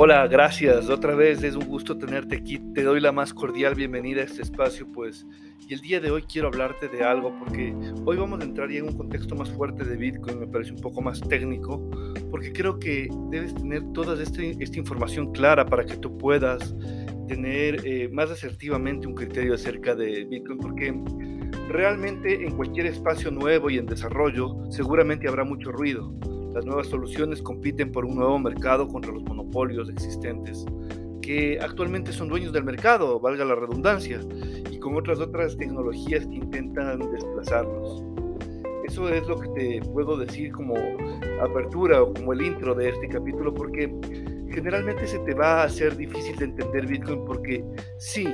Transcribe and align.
Hola, 0.00 0.28
gracias. 0.28 0.88
Otra 0.90 1.16
vez 1.16 1.42
es 1.42 1.56
un 1.56 1.66
gusto 1.66 1.98
tenerte 1.98 2.36
aquí. 2.36 2.60
Te 2.72 2.84
doy 2.84 3.00
la 3.00 3.10
más 3.10 3.34
cordial 3.34 3.74
bienvenida 3.74 4.20
a 4.20 4.26
este 4.26 4.42
espacio, 4.42 4.86
pues. 4.92 5.26
Y 5.68 5.74
el 5.74 5.80
día 5.80 5.98
de 5.98 6.12
hoy 6.12 6.22
quiero 6.22 6.46
hablarte 6.46 6.86
de 6.86 7.02
algo 7.02 7.36
porque 7.36 7.74
hoy 8.04 8.16
vamos 8.16 8.38
a 8.38 8.44
entrar 8.44 8.70
en 8.70 8.84
un 8.84 8.96
contexto 8.96 9.34
más 9.34 9.50
fuerte 9.50 9.82
de 9.82 9.96
Bitcoin, 9.96 10.38
me 10.38 10.46
parece 10.46 10.70
un 10.70 10.80
poco 10.80 11.02
más 11.02 11.20
técnico, 11.20 11.90
porque 12.30 12.52
creo 12.52 12.78
que 12.78 13.08
debes 13.30 13.52
tener 13.56 13.82
toda 13.92 14.22
este, 14.22 14.56
esta 14.60 14.78
información 14.78 15.32
clara 15.32 15.66
para 15.66 15.84
que 15.84 15.96
tú 15.96 16.16
puedas 16.16 16.76
tener 17.26 17.84
eh, 17.84 18.08
más 18.12 18.30
asertivamente 18.30 19.08
un 19.08 19.16
criterio 19.16 19.54
acerca 19.54 19.96
de 19.96 20.26
Bitcoin, 20.26 20.58
porque 20.58 20.94
realmente 21.68 22.46
en 22.46 22.54
cualquier 22.54 22.86
espacio 22.86 23.32
nuevo 23.32 23.68
y 23.68 23.78
en 23.78 23.86
desarrollo 23.86 24.58
seguramente 24.70 25.26
habrá 25.26 25.42
mucho 25.42 25.72
ruido 25.72 26.14
las 26.54 26.64
nuevas 26.64 26.88
soluciones 26.88 27.42
compiten 27.42 27.92
por 27.92 28.04
un 28.04 28.16
nuevo 28.16 28.38
mercado 28.38 28.88
contra 28.88 29.12
los 29.12 29.22
monopolios 29.24 29.88
existentes, 29.88 30.64
que 31.22 31.58
actualmente 31.60 32.12
son 32.12 32.28
dueños 32.28 32.52
del 32.52 32.64
mercado, 32.64 33.20
valga 33.20 33.44
la 33.44 33.54
redundancia, 33.54 34.20
y 34.70 34.78
con 34.78 34.96
otras 34.96 35.20
otras 35.20 35.56
tecnologías 35.56 36.26
que 36.26 36.36
intentan 36.36 37.00
desplazarlos. 37.12 38.02
Eso 38.84 39.08
es 39.10 39.26
lo 39.28 39.38
que 39.38 39.48
te 39.48 39.82
puedo 39.92 40.16
decir 40.16 40.50
como 40.52 40.74
apertura 41.42 42.02
o 42.02 42.14
como 42.14 42.32
el 42.32 42.42
intro 42.42 42.74
de 42.74 42.88
este 42.88 43.08
capítulo, 43.08 43.52
porque 43.52 43.92
generalmente 44.50 45.06
se 45.06 45.18
te 45.20 45.34
va 45.34 45.62
a 45.62 45.64
hacer 45.64 45.96
difícil 45.96 46.36
de 46.36 46.46
entender 46.46 46.86
Bitcoin 46.86 47.24
porque 47.24 47.64
sí, 47.98 48.26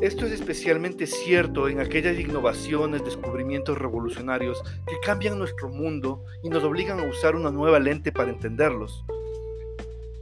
esto 0.00 0.26
es 0.26 0.32
especialmente 0.32 1.06
cierto 1.06 1.68
en 1.68 1.80
aquellas 1.80 2.18
innovaciones, 2.18 3.04
descubrimientos 3.04 3.78
revolucionarios 3.78 4.62
que 4.86 4.98
cambian 5.04 5.38
nuestro 5.38 5.68
mundo 5.68 6.24
y 6.42 6.50
nos 6.50 6.64
obligan 6.64 7.00
a 7.00 7.08
usar 7.08 7.36
una 7.36 7.50
nueva 7.50 7.78
lente 7.78 8.12
para 8.12 8.30
entenderlos. 8.30 9.04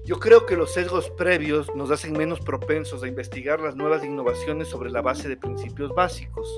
Yo 0.05 0.19
creo 0.19 0.47
que 0.47 0.57
los 0.57 0.73
sesgos 0.73 1.11
previos 1.11 1.75
nos 1.75 1.91
hacen 1.91 2.13
menos 2.13 2.41
propensos 2.41 3.03
a 3.03 3.09
investigar 3.09 3.61
las 3.61 3.77
nuevas 3.77 4.05
innovaciones 4.05 4.69
sobre 4.69 4.91
la 4.91 5.01
base 5.01 5.29
de 5.29 5.37
principios 5.37 5.95
básicos. 5.95 6.49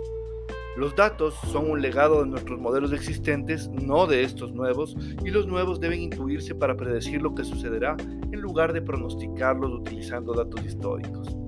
Los 0.77 0.97
datos 0.97 1.35
son 1.53 1.71
un 1.71 1.81
legado 1.81 2.23
de 2.23 2.29
nuestros 2.29 2.59
modelos 2.59 2.93
existentes, 2.93 3.69
no 3.69 4.07
de 4.07 4.25
estos 4.25 4.53
nuevos, 4.53 4.97
y 5.25 5.31
los 5.31 5.47
nuevos 5.47 5.79
deben 5.79 6.01
intuirse 6.01 6.55
para 6.55 6.77
predecir 6.77 7.23
lo 7.23 7.35
que 7.35 7.45
sucederá 7.45 7.97
en 7.99 8.41
lugar 8.41 8.73
de 8.73 8.83
pronosticarlos 8.83 9.73
utilizando 9.73 10.33
datos 10.33 10.65
históricos. 10.65 11.44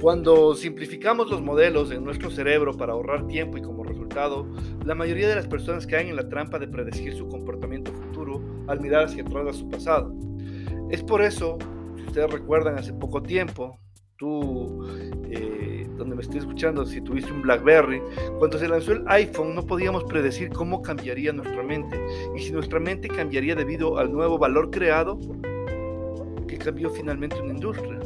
Cuando 0.00 0.54
simplificamos 0.54 1.28
los 1.28 1.42
modelos 1.42 1.90
en 1.90 2.04
nuestro 2.04 2.30
cerebro 2.30 2.72
para 2.72 2.92
ahorrar 2.92 3.26
tiempo 3.26 3.58
y 3.58 3.62
como 3.62 3.82
resultado, 3.82 4.46
la 4.84 4.94
mayoría 4.94 5.28
de 5.28 5.34
las 5.34 5.48
personas 5.48 5.88
caen 5.88 6.08
en 6.08 6.16
la 6.16 6.28
trampa 6.28 6.60
de 6.60 6.68
predecir 6.68 7.14
su 7.14 7.26
comportamiento 7.26 7.92
futuro 7.92 8.40
al 8.68 8.80
mirar 8.80 9.06
hacia 9.06 9.24
atrás 9.24 9.48
a 9.48 9.52
su 9.52 9.68
pasado. 9.68 10.14
Es 10.88 11.02
por 11.02 11.20
eso, 11.20 11.58
si 11.96 12.04
ustedes 12.04 12.30
recuerdan 12.30 12.78
hace 12.78 12.92
poco 12.92 13.20
tiempo, 13.20 13.76
tú, 14.16 14.86
eh, 15.30 15.88
donde 15.96 16.14
me 16.14 16.22
estoy 16.22 16.38
escuchando, 16.38 16.86
si 16.86 17.00
tuviste 17.00 17.32
un 17.32 17.42
BlackBerry, 17.42 18.00
cuando 18.38 18.56
se 18.56 18.68
lanzó 18.68 18.92
el 18.92 19.02
iPhone 19.08 19.56
no 19.56 19.66
podíamos 19.66 20.04
predecir 20.04 20.50
cómo 20.50 20.80
cambiaría 20.80 21.32
nuestra 21.32 21.64
mente 21.64 22.00
y 22.36 22.38
si 22.38 22.52
nuestra 22.52 22.78
mente 22.78 23.08
cambiaría 23.08 23.56
debido 23.56 23.98
al 23.98 24.12
nuevo 24.12 24.38
valor 24.38 24.70
creado 24.70 25.18
que 26.46 26.56
cambió 26.56 26.88
finalmente 26.90 27.40
una 27.40 27.52
industria. 27.52 27.98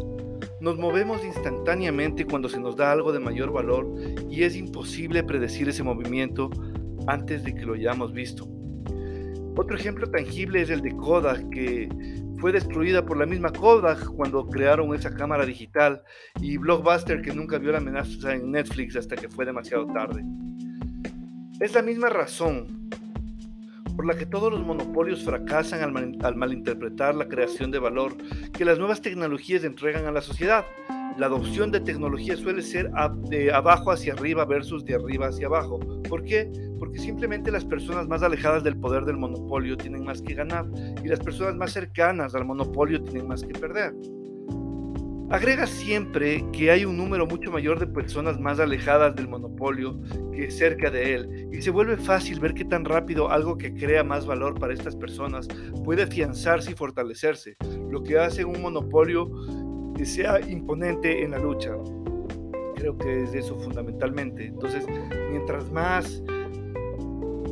Nos 0.63 0.79
movemos 0.79 1.25
instantáneamente 1.25 2.25
cuando 2.25 2.49
se 2.49 2.61
nos 2.61 2.77
da 2.77 2.93
algo 2.93 3.11
de 3.11 3.19
mayor 3.19 3.53
valor 3.53 3.97
y 4.31 4.45
es 4.45 4.55
imposible 4.55 5.25
predecir 5.25 5.69
ese 5.69 5.83
movimiento 5.83 6.51
antes 7.09 7.43
de 7.43 7.53
que 7.53 7.67
lo 7.67 7.75
hayamos 7.75 8.13
visto. 8.13 8.47
Otro 9.57 9.77
ejemplo 9.77 10.09
tangible 10.09 10.63
es 10.63 10.71
el 10.71 10.81
de 10.81 10.93
Kodak, 10.93 11.51
que 11.51 11.89
fue 12.39 12.53
destruida 12.53 13.05
por 13.05 13.17
la 13.17 13.27
misma 13.27 13.53
Kodak 13.53 14.07
cuando 14.15 14.47
crearon 14.47 14.95
esa 14.95 15.13
cámara 15.13 15.45
digital, 15.45 16.05
y 16.41 16.59
Blockbuster, 16.59 17.23
que 17.23 17.35
nunca 17.35 17.59
vio 17.59 17.73
la 17.73 17.79
amenaza 17.79 18.33
en 18.33 18.53
Netflix 18.53 18.95
hasta 18.95 19.17
que 19.17 19.29
fue 19.29 19.45
demasiado 19.45 19.89
tarde. 19.89 20.23
Es 21.59 21.75
la 21.75 21.83
misma 21.83 22.09
razón 22.09 22.89
por 23.97 24.07
la 24.07 24.15
que 24.15 24.27
todos 24.27 24.53
los 24.53 24.63
monopolios 24.63 25.25
fracasan 25.25 25.83
al, 25.83 26.37
malinterpretar 26.37 27.15
la 27.15 27.29
creación 27.29 27.71
de 27.71 27.79
valor 27.79 28.17
que 28.53 28.65
las 28.65 28.79
nuevas 28.79 29.01
tecnologías 29.01 29.65
entregan 29.65 30.07
a 30.07 30.13
la 30.13 30.21
sociedad. 30.21 30.65
La 31.19 31.27
adopción 31.27 31.71
de 31.71 31.81
tecnología 31.81 32.37
suele 32.37 32.63
ser 32.63 32.91
de 33.29 33.53
abajo 33.53 33.91
hacia 33.91 34.15
arriba 34.15 34.47
versus 34.47 34.85
de 34.85 34.95
arriba 34.95 35.29
hacia 35.29 35.47
abajo. 35.47 35.79
¿Por 36.09 36.25
qué? 36.25 36.51
Porque 36.79 36.99
simplemente 36.99 37.51
las 37.51 37.65
personas 37.65 38.09
más 38.09 38.23
alejadas 38.23 38.65
del 38.65 38.79
poder 38.79 39.05
del 39.05 39.19
monopolio 39.19 39.77
tienen 39.77 40.05
más 40.05 40.23
que 40.23 40.35
ganar 40.35 40.65
y 41.05 41.09
las 41.09 41.21
personas 41.21 41.55
más 41.55 41.73
cercanas 41.73 42.35
al 42.35 42.47
monopolio 42.47 43.03
tienen 43.03 43.29
más 43.29 43.43
que 43.43 43.53
perder. 43.53 43.93
Agrega 45.33 45.67
siempre 45.67 46.45
que 46.53 46.71
hay 46.71 46.85
un 46.85 46.99
número 46.99 47.27
mucho 47.27 47.51
mayor 47.51 47.81
de 47.81 47.87
personas 47.87 48.39
más 48.39 48.61
alejadas 48.61 49.17
del 49.17 49.29
monopolio 49.29 49.99
que 50.31 50.51
cerca 50.51 50.91
de 50.91 51.15
él 51.15 51.49
y 51.51 51.63
se 51.63 51.71
vuelve 51.71 51.97
fácil 51.97 52.39
ver 52.39 52.53
qué 52.53 52.67
tan 52.67 52.85
rápido 52.85 53.31
algo 53.31 53.57
que 53.57 53.73
crea 53.73 54.05
más 54.05 54.27
valor 54.27 54.61
para 54.61 54.75
estas 54.75 54.95
personas 54.95 55.49
puede 55.85 56.03
afianzarse 56.03 56.73
y 56.73 56.75
fortalecerse, 56.75 57.57
lo 57.91 58.03
que 58.03 58.19
hace 58.19 58.45
un 58.45 58.61
monopolio 58.61 59.31
que 59.97 60.05
sea 60.05 60.39
imponente 60.39 61.23
en 61.23 61.31
la 61.31 61.39
lucha. 61.39 61.71
Creo 62.77 62.99
que 62.99 63.23
es 63.23 63.33
eso 63.33 63.59
fundamentalmente. 63.59 64.45
Entonces, 64.45 64.85
mientras 65.31 65.73
más 65.73 66.23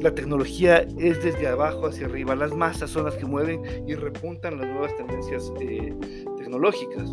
la 0.03 0.15
tecnología 0.15 0.87
es 0.99 1.25
desde 1.25 1.49
abajo 1.49 1.87
hacia 1.87 2.05
arriba, 2.05 2.37
las 2.37 2.55
masas 2.55 2.91
son 2.91 3.07
las 3.07 3.15
que 3.15 3.25
mueven 3.25 3.63
y 3.87 3.95
repuntan 3.95 4.59
las 4.59 4.69
nuevas 4.69 4.95
tendencias 4.99 5.51
eh, 5.61 5.95
tecnológicas 6.37 7.11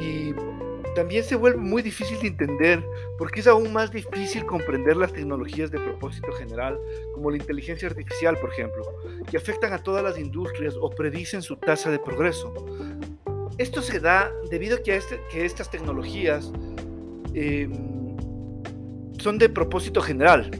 y 0.00 0.34
también 0.94 1.22
se 1.22 1.36
vuelve 1.36 1.58
muy 1.58 1.82
difícil 1.82 2.18
de 2.20 2.28
entender 2.28 2.84
porque 3.16 3.40
es 3.40 3.46
aún 3.46 3.72
más 3.72 3.90
difícil 3.90 4.44
comprender 4.44 4.96
las 4.96 5.12
tecnologías 5.12 5.70
de 5.70 5.78
propósito 5.78 6.32
general, 6.32 6.78
como 7.14 7.30
la 7.30 7.36
inteligencia 7.36 7.88
artificial, 7.88 8.36
por 8.38 8.50
ejemplo, 8.50 8.82
que 9.30 9.36
afectan 9.36 9.72
a 9.72 9.78
todas 9.82 10.02
las 10.02 10.18
industrias 10.18 10.74
o 10.80 10.90
predicen 10.90 11.42
su 11.42 11.56
tasa 11.56 11.90
de 11.90 11.98
progreso. 11.98 12.52
Esto 13.58 13.82
se 13.82 14.00
da 14.00 14.32
debido 14.50 14.78
a 14.78 14.82
que, 14.82 14.96
este, 14.96 15.20
que 15.30 15.44
estas 15.44 15.70
tecnologías 15.70 16.50
em, 17.34 18.16
son 19.18 19.38
de 19.38 19.48
propósito 19.48 20.00
general, 20.00 20.50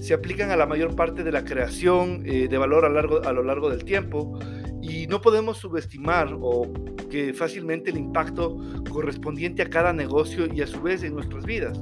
se 0.00 0.14
aplican 0.14 0.50
a 0.50 0.56
la 0.56 0.66
mayor 0.66 0.94
parte 0.96 1.22
de 1.22 1.32
la 1.32 1.44
creación 1.44 2.22
eh, 2.26 2.48
de 2.48 2.58
valor 2.58 2.84
a, 2.84 2.88
largo, 2.88 3.22
a 3.24 3.32
lo 3.32 3.42
largo 3.42 3.70
del 3.70 3.84
tiempo 3.84 4.38
y 4.88 5.06
no 5.06 5.20
podemos 5.20 5.58
subestimar 5.58 6.36
o 6.40 6.70
que 7.10 7.32
fácilmente 7.32 7.90
el 7.90 7.98
impacto 7.98 8.58
correspondiente 8.90 9.62
a 9.62 9.70
cada 9.70 9.92
negocio 9.92 10.46
y 10.52 10.62
a 10.62 10.66
su 10.66 10.80
vez 10.80 11.02
en 11.02 11.14
nuestras 11.14 11.44
vidas. 11.44 11.78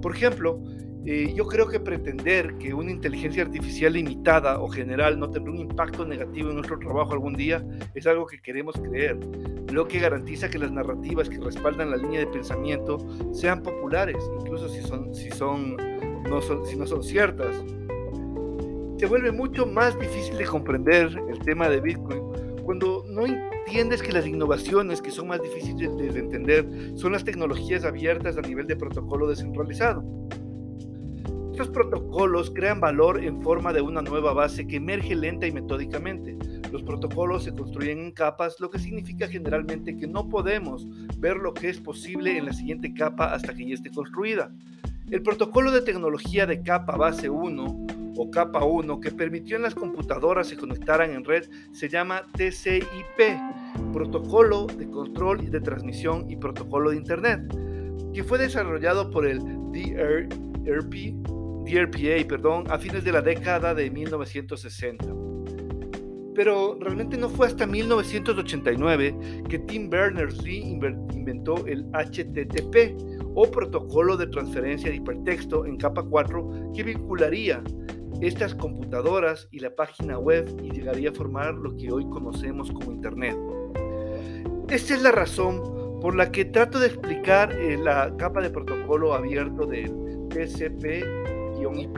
Por 0.00 0.14
ejemplo, 0.14 0.62
eh, 1.04 1.32
yo 1.36 1.46
creo 1.46 1.68
que 1.68 1.78
pretender 1.78 2.56
que 2.58 2.74
una 2.74 2.90
inteligencia 2.90 3.44
artificial 3.44 3.92
limitada 3.92 4.58
o 4.58 4.68
general 4.68 5.18
no 5.18 5.30
tendrá 5.30 5.52
un 5.52 5.60
impacto 5.60 6.04
negativo 6.04 6.48
en 6.50 6.56
nuestro 6.56 6.78
trabajo 6.78 7.12
algún 7.12 7.34
día 7.34 7.64
es 7.94 8.06
algo 8.06 8.26
que 8.26 8.40
queremos 8.40 8.74
creer, 8.74 9.16
lo 9.70 9.86
que 9.86 10.00
garantiza 10.00 10.48
que 10.48 10.58
las 10.58 10.72
narrativas 10.72 11.28
que 11.28 11.38
respaldan 11.38 11.90
la 11.90 11.96
línea 11.96 12.20
de 12.20 12.26
pensamiento 12.26 12.98
sean 13.32 13.62
populares, 13.62 14.16
incluso 14.40 14.68
si, 14.68 14.82
son, 14.82 15.14
si, 15.14 15.30
son, 15.30 15.76
no 16.28 16.40
son, 16.40 16.66
si 16.66 16.76
no 16.76 16.86
son 16.86 17.04
ciertas. 17.04 17.54
Se 18.98 19.06
vuelve 19.06 19.30
mucho 19.30 19.66
más 19.66 19.98
difícil 20.00 20.38
de 20.38 20.46
comprender 20.46 21.16
el 21.28 21.38
tema 21.40 21.68
de 21.68 21.80
Bitcoin 21.80 22.25
cuando 22.66 23.04
no 23.08 23.24
entiendes 23.24 24.02
que 24.02 24.10
las 24.10 24.26
innovaciones 24.26 25.00
que 25.00 25.12
son 25.12 25.28
más 25.28 25.40
difíciles 25.40 25.96
de 25.96 26.18
entender 26.18 26.66
son 26.96 27.12
las 27.12 27.24
tecnologías 27.24 27.84
abiertas 27.84 28.36
a 28.36 28.42
nivel 28.42 28.66
de 28.66 28.74
protocolo 28.74 29.28
descentralizado. 29.28 30.04
Estos 31.52 31.68
protocolos 31.68 32.50
crean 32.50 32.80
valor 32.80 33.22
en 33.22 33.40
forma 33.40 33.72
de 33.72 33.82
una 33.82 34.02
nueva 34.02 34.34
base 34.34 34.66
que 34.66 34.76
emerge 34.76 35.14
lenta 35.14 35.46
y 35.46 35.52
metódicamente. 35.52 36.36
Los 36.72 36.82
protocolos 36.82 37.44
se 37.44 37.54
construyen 37.54 38.00
en 38.00 38.10
capas, 38.10 38.58
lo 38.58 38.68
que 38.68 38.80
significa 38.80 39.28
generalmente 39.28 39.96
que 39.96 40.08
no 40.08 40.28
podemos 40.28 40.86
ver 41.18 41.36
lo 41.36 41.54
que 41.54 41.68
es 41.68 41.80
posible 41.80 42.36
en 42.36 42.46
la 42.46 42.52
siguiente 42.52 42.92
capa 42.92 43.32
hasta 43.32 43.54
que 43.54 43.64
ya 43.64 43.74
esté 43.74 43.90
construida. 43.92 44.52
El 45.08 45.22
protocolo 45.22 45.70
de 45.70 45.82
tecnología 45.82 46.46
de 46.46 46.62
capa 46.62 46.96
base 46.96 47.30
1 47.30 48.05
o 48.16 48.30
capa 48.30 48.64
1 48.64 49.00
que 49.00 49.10
permitió 49.10 49.56
en 49.56 49.62
las 49.62 49.74
computadoras 49.74 50.48
se 50.48 50.56
conectaran 50.56 51.10
en 51.12 51.24
red 51.24 51.44
se 51.72 51.88
llama 51.88 52.26
TCP, 52.36 53.92
Protocolo 53.92 54.66
de 54.66 54.90
Control 54.90 55.42
y 55.42 55.50
de 55.50 55.60
Transmisión 55.60 56.30
y 56.30 56.36
Protocolo 56.36 56.90
de 56.90 56.96
Internet, 56.96 57.40
que 58.12 58.24
fue 58.24 58.38
desarrollado 58.38 59.10
por 59.10 59.26
el 59.26 59.40
DRP, 59.72 61.14
DRPA 61.64 62.28
perdón, 62.28 62.64
a 62.70 62.78
fines 62.78 63.04
de 63.04 63.12
la 63.12 63.22
década 63.22 63.74
de 63.74 63.90
1960. 63.90 65.04
Pero 66.34 66.76
realmente 66.78 67.16
no 67.16 67.30
fue 67.30 67.46
hasta 67.46 67.66
1989 67.66 69.16
que 69.48 69.58
Tim 69.60 69.88
Berners-Lee 69.88 70.78
inventó 71.14 71.66
el 71.66 71.86
HTTP 71.92 72.94
o 73.34 73.50
protocolo 73.50 74.18
de 74.18 74.26
transferencia 74.26 74.90
de 74.90 74.96
hipertexto 74.96 75.64
en 75.64 75.78
capa 75.78 76.02
4 76.02 76.72
que 76.74 76.82
vincularía 76.82 77.62
estas 78.20 78.54
computadoras 78.54 79.48
y 79.50 79.60
la 79.60 79.74
página 79.74 80.18
web 80.18 80.48
y 80.62 80.70
llegaría 80.70 81.10
a 81.10 81.12
formar 81.12 81.54
lo 81.54 81.76
que 81.76 81.90
hoy 81.92 82.08
conocemos 82.08 82.70
como 82.70 82.92
Internet. 82.92 83.36
Esta 84.68 84.94
es 84.94 85.02
la 85.02 85.12
razón 85.12 86.00
por 86.00 86.14
la 86.16 86.30
que 86.30 86.44
trato 86.44 86.78
de 86.78 86.88
explicar 86.88 87.52
eh, 87.52 87.76
la 87.76 88.14
capa 88.16 88.40
de 88.40 88.50
protocolo 88.50 89.14
abierto 89.14 89.66
del 89.66 89.90
TCP-IP 90.28 91.96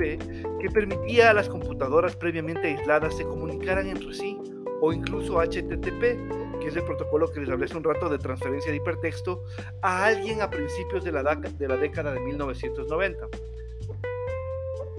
que 0.60 0.70
permitía 0.72 1.30
a 1.30 1.34
las 1.34 1.48
computadoras 1.48 2.14
previamente 2.16 2.68
aisladas 2.68 3.16
se 3.16 3.24
comunicaran 3.24 3.86
entre 3.88 4.12
sí 4.14 4.38
o 4.80 4.92
incluso 4.92 5.40
HTTP, 5.40 6.60
que 6.60 6.68
es 6.68 6.76
el 6.76 6.84
protocolo 6.84 7.30
que 7.32 7.40
les 7.40 7.50
hablé 7.50 7.64
hace 7.64 7.76
un 7.76 7.84
rato 7.84 8.08
de 8.08 8.18
transferencia 8.18 8.70
de 8.70 8.76
hipertexto, 8.76 9.42
a 9.82 10.04
alguien 10.06 10.40
a 10.40 10.50
principios 10.50 11.04
de 11.04 11.12
la, 11.12 11.22
de 11.34 11.68
la 11.68 11.76
década 11.76 12.12
de 12.12 12.20
1990. 12.20 13.28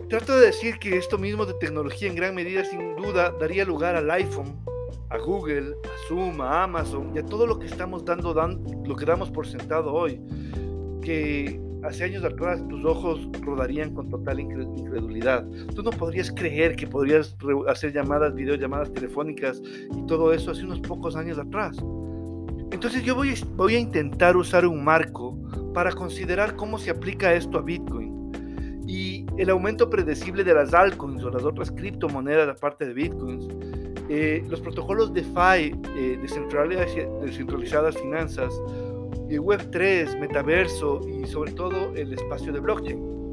Trato 0.10 0.40
de 0.40 0.48
decir 0.48 0.80
que 0.80 0.98
esto 0.98 1.20
mismo 1.20 1.46
de 1.46 1.54
tecnología 1.54 2.08
en 2.08 2.16
gran 2.16 2.34
medida 2.34 2.66
sin 2.66 2.96
duda 2.96 3.32
daría 3.40 3.64
lugar 3.64 3.96
al 3.96 4.10
iPhone, 4.10 4.60
a 5.10 5.20
Google, 5.20 5.76
a 5.84 6.08
Zoom, 6.08 6.42
a 6.42 6.64
Amazon 6.64 7.12
y 7.16 7.20
a 7.20 7.24
todo 7.24 7.46
lo 7.46 7.60
que 7.60 7.68
estamos 7.68 8.04
dando, 8.04 8.34
lo 8.34 8.96
que 8.96 9.06
damos 9.06 9.30
por 9.30 9.46
sentado 9.46 9.94
hoy, 9.94 10.20
que 11.04 11.62
hace 11.84 12.06
años 12.06 12.24
atrás 12.24 12.68
tus 12.70 12.84
ojos 12.86 13.30
rodarían 13.42 13.94
con 13.94 14.10
total 14.10 14.40
incredulidad. 14.40 15.46
Tú 15.76 15.84
no 15.84 15.92
podrías 15.92 16.32
creer 16.32 16.76
que 16.76 16.88
podrías 16.88 17.38
hacer 17.68 17.94
llamadas, 17.94 18.34
videollamadas 18.34 18.92
telefónicas 18.92 19.62
y 19.96 20.08
todo 20.08 20.34
eso 20.34 20.50
hace 20.50 20.66
unos 20.66 20.80
pocos 20.80 21.16
años 21.16 21.38
atrás. 21.38 21.78
Entonces 22.72 23.04
yo 23.04 23.14
voy, 23.14 23.36
voy 23.56 23.76
a 23.76 23.80
intentar 23.80 24.36
usar 24.36 24.66
un 24.66 24.84
marco 24.84 25.38
para 25.72 25.92
considerar 25.92 26.56
cómo 26.56 26.80
se 26.80 26.90
aplica 26.90 27.32
esto 27.36 27.60
a 27.60 27.62
Bitcoin. 27.62 28.18
Y 28.88 29.29
el 29.40 29.50
aumento 29.50 29.90
predecible 29.90 30.44
de 30.44 30.54
las 30.54 30.74
altcoins 30.74 31.24
o 31.24 31.30
las 31.30 31.46
otras 31.46 31.72
criptomonedas 31.72 32.50
aparte 32.50 32.86
de 32.86 32.94
Bitcoins, 32.94 33.48
eh, 34.10 34.44
los 34.50 34.60
protocolos 34.60 35.14
DeFi, 35.14 35.74
eh, 35.96 36.20
descentralizadas 36.22 37.98
finanzas, 37.98 38.54
Web3, 39.30 40.20
metaverso 40.20 41.00
y 41.08 41.26
sobre 41.26 41.54
todo 41.54 41.96
el 41.96 42.12
espacio 42.12 42.52
de 42.52 42.60
blockchain. 42.60 43.32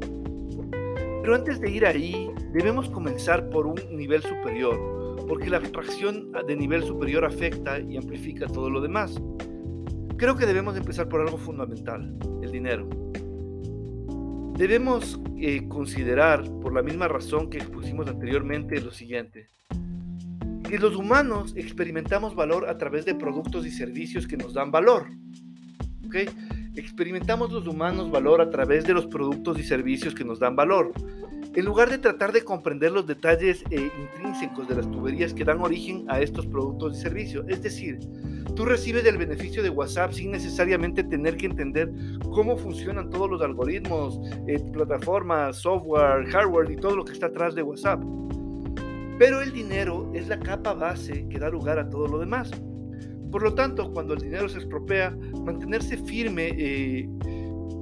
Pero 1.21 1.35
antes 1.35 1.59
de 1.59 1.71
ir 1.71 1.85
ahí, 1.85 2.31
debemos 2.53 2.89
comenzar 2.89 3.49
por 3.49 3.67
un 3.67 3.81
nivel 3.91 4.21
superior, 4.21 5.17
porque 5.27 5.49
la 5.49 5.57
abstracción 5.57 6.31
de 6.31 6.55
nivel 6.55 6.83
superior 6.83 7.25
afecta 7.25 7.79
y 7.79 7.97
amplifica 7.97 8.47
todo 8.47 8.69
lo 8.69 8.79
demás. 8.79 9.19
Creo 10.15 10.37
que 10.37 10.45
debemos 10.45 10.77
empezar 10.77 11.09
por 11.09 11.19
algo 11.19 11.37
fundamental, 11.37 12.17
el 12.41 12.51
dinero. 12.51 12.87
Debemos 14.57 15.19
eh, 15.37 15.67
considerar, 15.67 16.43
por 16.61 16.73
la 16.73 16.81
misma 16.81 17.07
razón 17.07 17.51
que 17.51 17.59
expusimos 17.59 18.07
anteriormente, 18.07 18.81
lo 18.81 18.91
siguiente. 18.91 19.49
Que 20.67 20.79
los 20.79 20.95
humanos 20.95 21.53
experimentamos 21.55 22.33
valor 22.33 22.67
a 22.67 22.75
través 22.75 23.05
de 23.05 23.13
productos 23.13 23.67
y 23.67 23.71
servicios 23.71 24.25
que 24.25 24.35
nos 24.35 24.55
dan 24.55 24.71
valor. 24.71 25.09
Experimentamos 26.73 27.51
los 27.51 27.67
humanos 27.67 28.09
valor 28.09 28.41
a 28.41 28.49
través 28.49 28.85
de 28.85 28.95
los 28.95 29.05
productos 29.05 29.59
y 29.59 29.63
servicios 29.63 30.15
que 30.15 30.25
nos 30.25 30.39
dan 30.39 30.55
valor. 30.55 30.91
En 31.57 31.65
lugar 31.65 31.89
de 31.89 31.97
tratar 31.97 32.33
de 32.33 32.43
comprender 32.43 32.91
los 32.91 33.07
detalles 33.07 33.63
eh, 33.71 33.89
intrínsecos 33.99 34.67
de 34.67 34.75
las 34.75 34.91
tuberías 34.91 35.33
que 35.33 35.43
dan 35.43 35.59
origen 35.59 36.05
a 36.07 36.21
estos 36.21 36.45
productos 36.45 36.95
y 36.95 37.01
servicios. 37.01 37.45
Es 37.47 37.63
decir, 37.63 37.97
tú 38.55 38.63
recibes 38.63 39.03
el 39.05 39.17
beneficio 39.17 39.63
de 39.63 39.71
WhatsApp 39.71 40.11
sin 40.11 40.29
necesariamente 40.29 41.03
tener 41.03 41.35
que 41.35 41.47
entender 41.47 41.91
cómo 42.31 42.57
funcionan 42.57 43.09
todos 43.09 43.27
los 43.27 43.41
algoritmos, 43.41 44.19
eh, 44.45 44.59
plataformas, 44.71 45.57
software, 45.57 46.27
hardware 46.27 46.69
y 46.69 46.75
todo 46.75 46.95
lo 46.95 47.03
que 47.03 47.13
está 47.13 47.25
atrás 47.25 47.55
de 47.55 47.63
WhatsApp. 47.63 48.03
Pero 49.17 49.41
el 49.41 49.51
dinero 49.51 50.11
es 50.13 50.27
la 50.27 50.39
capa 50.39 50.75
base 50.75 51.27
que 51.27 51.39
da 51.39 51.49
lugar 51.49 51.79
a 51.79 51.89
todo 51.89 52.07
lo 52.07 52.19
demás. 52.19 52.51
Por 53.31 53.41
lo 53.41 53.55
tanto, 53.55 53.91
cuando 53.91 54.13
el 54.13 54.21
dinero 54.21 54.47
se 54.47 54.59
estropea, 54.59 55.09
mantenerse 55.43 55.97
firme 55.97 56.49
eh, 56.55 57.09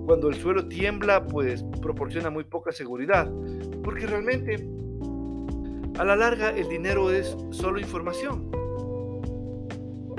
cuando 0.05 0.29
el 0.29 0.35
suelo 0.35 0.67
tiembla, 0.67 1.25
pues 1.25 1.63
proporciona 1.81 2.29
muy 2.29 2.43
poca 2.43 2.71
seguridad. 2.71 3.29
Porque 3.83 4.07
realmente, 4.07 4.67
a 5.97 6.03
la 6.03 6.15
larga, 6.15 6.51
el 6.51 6.67
dinero 6.69 7.11
es 7.11 7.35
solo 7.51 7.79
información. 7.79 8.49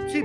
Sí, 0.08 0.24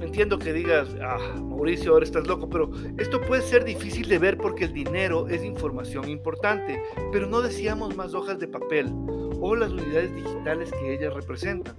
entiendo 0.00 0.38
que 0.38 0.52
digas, 0.52 0.88
ah, 1.02 1.18
Mauricio, 1.40 1.92
ahora 1.92 2.04
estás 2.04 2.26
loco, 2.26 2.48
pero 2.48 2.70
esto 2.98 3.20
puede 3.20 3.42
ser 3.42 3.64
difícil 3.64 4.08
de 4.08 4.18
ver 4.18 4.36
porque 4.36 4.64
el 4.64 4.72
dinero 4.72 5.28
es 5.28 5.44
información 5.44 6.08
importante, 6.08 6.82
pero 7.12 7.26
no 7.26 7.40
decíamos 7.40 7.96
más 7.96 8.14
hojas 8.14 8.38
de 8.38 8.48
papel 8.48 8.92
o 9.40 9.54
las 9.54 9.70
unidades 9.70 10.14
digitales 10.14 10.70
que 10.72 10.94
ellas 10.94 11.14
representan 11.14 11.76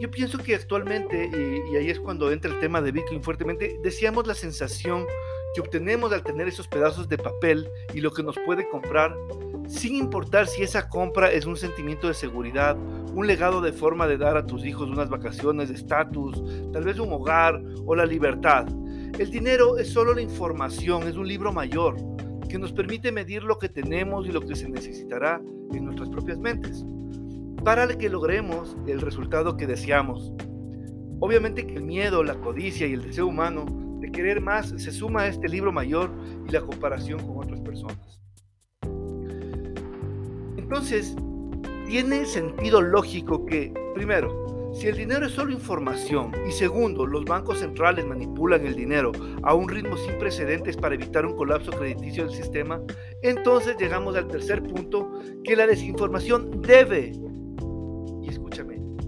yo 0.00 0.10
pienso 0.10 0.38
que 0.38 0.54
actualmente, 0.54 1.30
y, 1.32 1.76
ahí 1.76 1.90
es 1.90 2.00
cuando 2.00 2.30
entra 2.32 2.50
el 2.50 2.58
tema 2.60 2.80
de 2.82 2.92
Bitcoin 2.92 3.22
fuertemente, 3.22 3.78
decíamos 3.82 4.26
la 4.26 4.34
sensación 4.34 5.06
que 5.54 5.60
obtenemos 5.60 6.12
al 6.12 6.22
tener 6.22 6.48
esos 6.48 6.66
pedazos 6.66 7.08
de 7.08 7.16
papel 7.16 7.70
y 7.94 8.00
lo 8.00 8.10
que 8.10 8.24
nos 8.24 8.36
puede 8.44 8.68
comprar, 8.68 9.14
sin 9.68 9.94
importar 9.94 10.46
si 10.48 10.62
esa 10.62 10.88
compra 10.88 11.32
es 11.32 11.46
un 11.46 11.56
sentimiento 11.56 12.08
de 12.08 12.14
seguridad, 12.14 12.76
un 12.76 13.26
legado 13.26 13.60
de 13.60 13.72
forma 13.72 14.06
de 14.08 14.18
dar 14.18 14.36
a 14.36 14.44
tus 14.44 14.66
hijos 14.66 14.90
unas 14.90 15.08
vacaciones, 15.08 15.68
de 15.68 15.76
estatus, 15.76 16.42
tal 16.72 16.84
vez 16.84 16.98
un 16.98 17.12
hogar 17.12 17.62
o 17.86 17.94
la 17.94 18.04
libertad. 18.04 18.66
El 19.18 19.30
dinero 19.30 19.78
es 19.78 19.90
solo 19.90 20.12
la 20.12 20.22
información, 20.22 21.04
es 21.04 21.16
un 21.16 21.28
libro 21.28 21.52
mayor 21.52 21.96
que 22.48 22.58
nos 22.58 22.72
permite 22.72 23.12
medir 23.12 23.44
lo 23.44 23.58
que 23.58 23.68
tenemos 23.68 24.26
y 24.26 24.32
lo 24.32 24.40
que 24.40 24.56
se 24.56 24.68
necesitará 24.68 25.40
en 25.72 25.84
nuestras 25.84 26.08
propias 26.08 26.38
mentes 26.38 26.84
para 27.64 27.86
que 27.88 28.10
logremos 28.10 28.76
el 28.86 29.00
resultado 29.00 29.56
que 29.56 29.66
deseamos. 29.66 30.32
Obviamente 31.20 31.66
que 31.66 31.76
el 31.76 31.84
miedo, 31.84 32.22
la 32.24 32.34
codicia 32.34 32.86
y 32.86 32.92
el 32.92 33.02
deseo 33.02 33.28
humano 33.28 33.83
querer 34.14 34.40
más 34.40 34.68
se 34.76 34.90
suma 34.90 35.22
a 35.22 35.26
este 35.28 35.48
libro 35.48 35.72
mayor 35.72 36.10
y 36.48 36.52
la 36.52 36.60
comparación 36.60 37.20
con 37.26 37.44
otras 37.44 37.60
personas. 37.60 38.20
Entonces, 40.56 41.14
tiene 41.86 42.24
sentido 42.24 42.80
lógico 42.80 43.44
que, 43.44 43.72
primero, 43.94 44.72
si 44.72 44.88
el 44.88 44.96
dinero 44.96 45.26
es 45.26 45.32
solo 45.32 45.52
información 45.52 46.32
y 46.48 46.52
segundo, 46.52 47.06
los 47.06 47.24
bancos 47.24 47.60
centrales 47.60 48.06
manipulan 48.06 48.66
el 48.66 48.74
dinero 48.74 49.12
a 49.42 49.54
un 49.54 49.68
ritmo 49.68 49.96
sin 49.96 50.18
precedentes 50.18 50.76
para 50.76 50.94
evitar 50.94 51.26
un 51.26 51.36
colapso 51.36 51.70
crediticio 51.70 52.24
del 52.24 52.34
sistema, 52.34 52.80
entonces 53.22 53.76
llegamos 53.78 54.16
al 54.16 54.26
tercer 54.26 54.62
punto, 54.62 55.12
que 55.44 55.54
la 55.54 55.66
desinformación 55.66 56.62
debe 56.62 57.12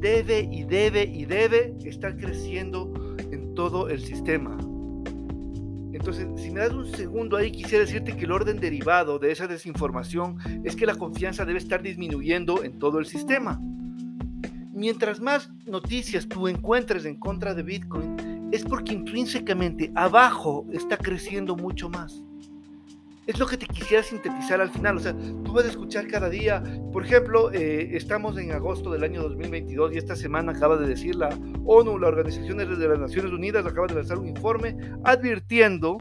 debe 0.01 0.49
y 0.53 0.65
debe 0.65 1.05
y 1.05 1.25
debe 1.25 1.75
estar 1.85 2.17
creciendo 2.17 2.93
en 3.19 3.55
todo 3.55 3.89
el 3.89 4.01
sistema. 4.05 4.57
Entonces, 5.97 6.27
si 6.37 6.51
me 6.51 6.61
das 6.61 6.73
un 6.75 6.87
segundo 6.87 7.39
ahí, 7.39 7.51
quisiera 7.51 7.85
decirte 7.85 8.15
que 8.15 8.27
el 8.27 8.33
orden 8.33 8.61
derivado 8.61 9.19
de 9.19 9.33
esa 9.33 9.47
desinformación 9.47 10.37
es 10.63 10.77
que 10.77 10.85
la 10.85 10.95
confianza 10.95 11.47
debe 11.47 11.59
estar 11.59 11.83
disminuyendo 11.83 12.63
en 12.63 12.79
todo 12.79 12.99
el 12.99 13.07
sistema. 13.07 13.59
Mientras 14.75 15.21
más 15.21 15.51
noticias 15.65 16.29
tú 16.29 16.49
encuentres 16.49 17.07
en 17.07 17.17
contra 17.17 17.55
de 17.55 17.63
Bitcoin, 17.63 18.51
es 18.53 18.63
porque 18.63 18.93
intrínsecamente 18.93 19.91
abajo 19.95 20.67
está 20.71 20.99
creciendo 20.99 21.57
mucho 21.57 21.89
más 21.89 22.26
es 23.27 23.39
lo 23.39 23.47
que 23.47 23.57
te 23.57 23.67
quisiera 23.67 24.03
sintetizar 24.03 24.61
al 24.61 24.71
final. 24.71 24.97
O 24.97 25.01
sea, 25.01 25.15
tú 25.15 25.53
vas 25.53 25.65
a 25.65 25.69
escuchar 25.69 26.07
cada 26.07 26.29
día, 26.29 26.63
por 26.93 27.05
ejemplo, 27.05 27.53
eh, 27.53 27.91
estamos 27.97 28.39
en 28.39 28.53
agosto 28.53 28.91
del 28.91 29.05
año 29.05 29.23
2022 29.23 29.95
y 29.95 29.99
esta 29.99 30.15
semana 30.15 30.53
acaba 30.53 30.77
de 30.77 30.87
decir 30.87 31.17
la 31.17 31.37
ONU, 31.65 31.99
la 31.99 32.09
Organización 32.09 32.59
de 32.59 32.67
las 32.67 32.99
Naciones 32.99 33.33
Unidas, 33.33 33.67
acaba 33.67 33.87
de 33.87 33.95
lanzar 33.95 34.19
un 34.19 34.29
informe 34.29 34.77
advirtiendo 35.05 35.99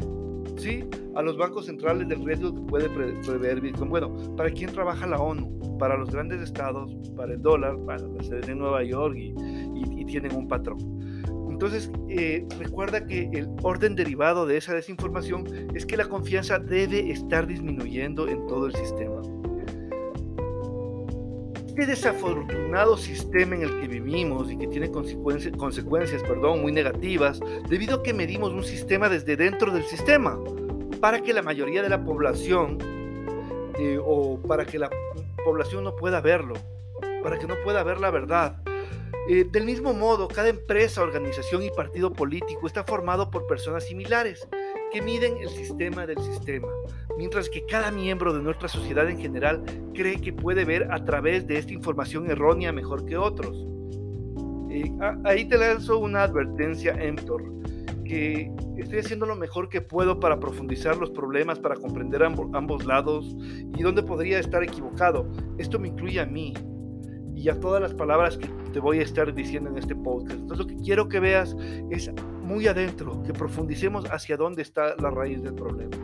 ¿sí? 0.58 0.84
a 1.16 1.22
los 1.22 1.38
bancos 1.38 1.66
centrales 1.66 2.08
del 2.08 2.24
riesgo 2.24 2.54
que 2.54 2.62
puede 2.62 2.90
prever 2.90 3.62
Bitcoin. 3.62 3.90
Bueno, 3.90 4.36
¿para 4.36 4.52
quién 4.52 4.72
trabaja 4.72 5.08
la 5.08 5.18
ONU? 5.18 5.78
Para 5.80 5.98
los 5.98 6.12
grandes 6.12 6.42
estados, 6.42 6.96
para 7.18 7.34
el 7.34 7.42
dólar, 7.42 7.78
para 7.86 8.08
la 8.08 8.24
sede 8.24 8.42
de 8.42 8.56
Nueva 8.56 8.84
York 8.84 9.16
y, 9.18 9.34
y 10.02 10.06
tienen 10.06 10.36
un 10.36 10.48
patrón. 10.48 10.95
Entonces, 11.56 11.90
eh, 12.10 12.46
recuerda 12.60 13.08
que 13.08 13.30
el 13.32 13.48
orden 13.64 13.96
derivado 13.96 14.46
de 14.46 14.58
esa 14.58 14.74
desinformación 14.74 15.48
es 15.74 15.86
que 15.86 15.96
la 15.96 16.04
confianza 16.04 16.60
debe 16.60 17.12
estar 17.12 17.48
disminuyendo 17.48 18.28
en 18.28 18.46
todo 18.46 18.66
el 18.66 18.76
sistema. 18.76 19.22
Este 21.66 21.86
desafortunado 21.86 22.98
sistema 22.98 23.56
en 23.56 23.62
el 23.62 23.80
que 23.80 23.88
vivimos 23.88 24.52
y 24.52 24.58
que 24.58 24.68
tiene 24.68 24.92
consecuencias, 24.92 25.56
consecuencias 25.56 26.24
perdón, 26.24 26.62
muy 26.62 26.74
negativas, 26.74 27.40
debido 27.70 28.00
a 28.00 28.04
que 28.04 28.14
medimos 28.14 28.52
un 28.52 28.66
sistema 28.66 29.08
desde 29.08 29.38
dentro 29.38 29.72
del 29.72 29.84
sistema, 29.86 30.38
para 31.00 31.22
que 31.24 31.34
la 31.34 31.42
mayoría 31.42 31.82
de 31.82 31.88
la 31.88 32.04
población, 32.04 32.80
eh, 33.80 33.98
o 34.06 34.42
para 34.42 34.66
que 34.66 34.78
la 34.78 34.90
población 35.46 35.86
no 35.86 35.96
pueda 35.96 36.20
verlo, 36.20 36.56
para 37.24 37.40
que 37.40 37.48
no 37.48 37.56
pueda 37.64 37.82
ver 37.82 38.02
la 38.02 38.12
verdad, 38.12 38.58
eh, 39.28 39.44
del 39.52 39.66
mismo 39.66 39.94
modo, 39.94 40.28
cada 40.28 40.50
empresa, 40.50 41.02
organización 41.02 41.64
y 41.64 41.72
partido 41.72 42.14
político 42.14 42.68
está 42.68 42.84
formado 42.84 43.32
por 43.32 43.48
personas 43.48 43.86
similares 43.86 44.48
que 44.92 45.02
miden 45.02 45.38
el 45.38 45.50
sistema 45.50 46.06
del 46.06 46.20
sistema, 46.20 46.68
mientras 47.18 47.50
que 47.50 47.66
cada 47.66 47.90
miembro 47.90 48.34
de 48.34 48.44
nuestra 48.44 48.68
sociedad 48.68 49.10
en 49.10 49.20
general 49.20 49.64
cree 49.96 50.22
que 50.22 50.32
puede 50.32 50.64
ver 50.64 50.92
a 50.92 51.04
través 51.04 51.48
de 51.48 51.58
esta 51.58 51.74
información 51.74 52.30
errónea 52.30 52.72
mejor 52.72 53.06
que 53.06 53.18
otros. 53.18 53.66
ahí 55.24 55.46
te 55.46 55.58
lanzo 55.58 55.98
una 55.98 56.24
advertencia, 56.24 56.94
Emtor, 56.94 57.44
que 58.04 58.52
estoy 58.78 59.00
haciendo 59.00 59.26
lo 59.26 59.36
mejor 59.36 59.70
que 59.70 59.82
puedo 59.82 60.20
para 60.20 60.40
profundizar 60.40 60.98
los 60.98 61.10
problemas, 61.10 61.58
para 61.58 61.76
comprender 61.76 62.22
ambos 62.24 62.86
lados 62.86 63.36
y 63.76 63.82
dónde 63.82 64.04
podría 64.04 64.38
estar 64.38 64.64
equivocado. 64.64 65.28
Esto 65.58 65.80
me 65.80 65.88
incluye 65.88 66.20
a 66.20 66.26
mí 66.28 66.54
y 67.46 67.50
a 67.50 67.60
todas 67.60 67.80
las 67.80 67.94
palabras 67.94 68.40
que 68.40 68.48
te 68.74 68.80
voy 68.80 69.00
a 69.00 69.04
estar 69.04 69.32
diciendo 69.32 69.70
en 69.70 69.78
este 69.78 69.96
podcast. 69.96 70.34
Entonces 70.34 70.66
lo 70.66 70.66
que 70.66 70.84
quiero 70.84 71.08
que 71.08 71.20
veas 71.20 71.56
es 71.92 72.12
muy 72.42 72.66
adentro, 72.66 73.22
que 73.22 73.34
profundicemos 73.34 74.06
hacia 74.10 74.36
dónde 74.36 74.64
está 74.64 74.96
la 75.00 75.12
raíz 75.12 75.44
del 75.44 75.54
problema. 75.54 75.96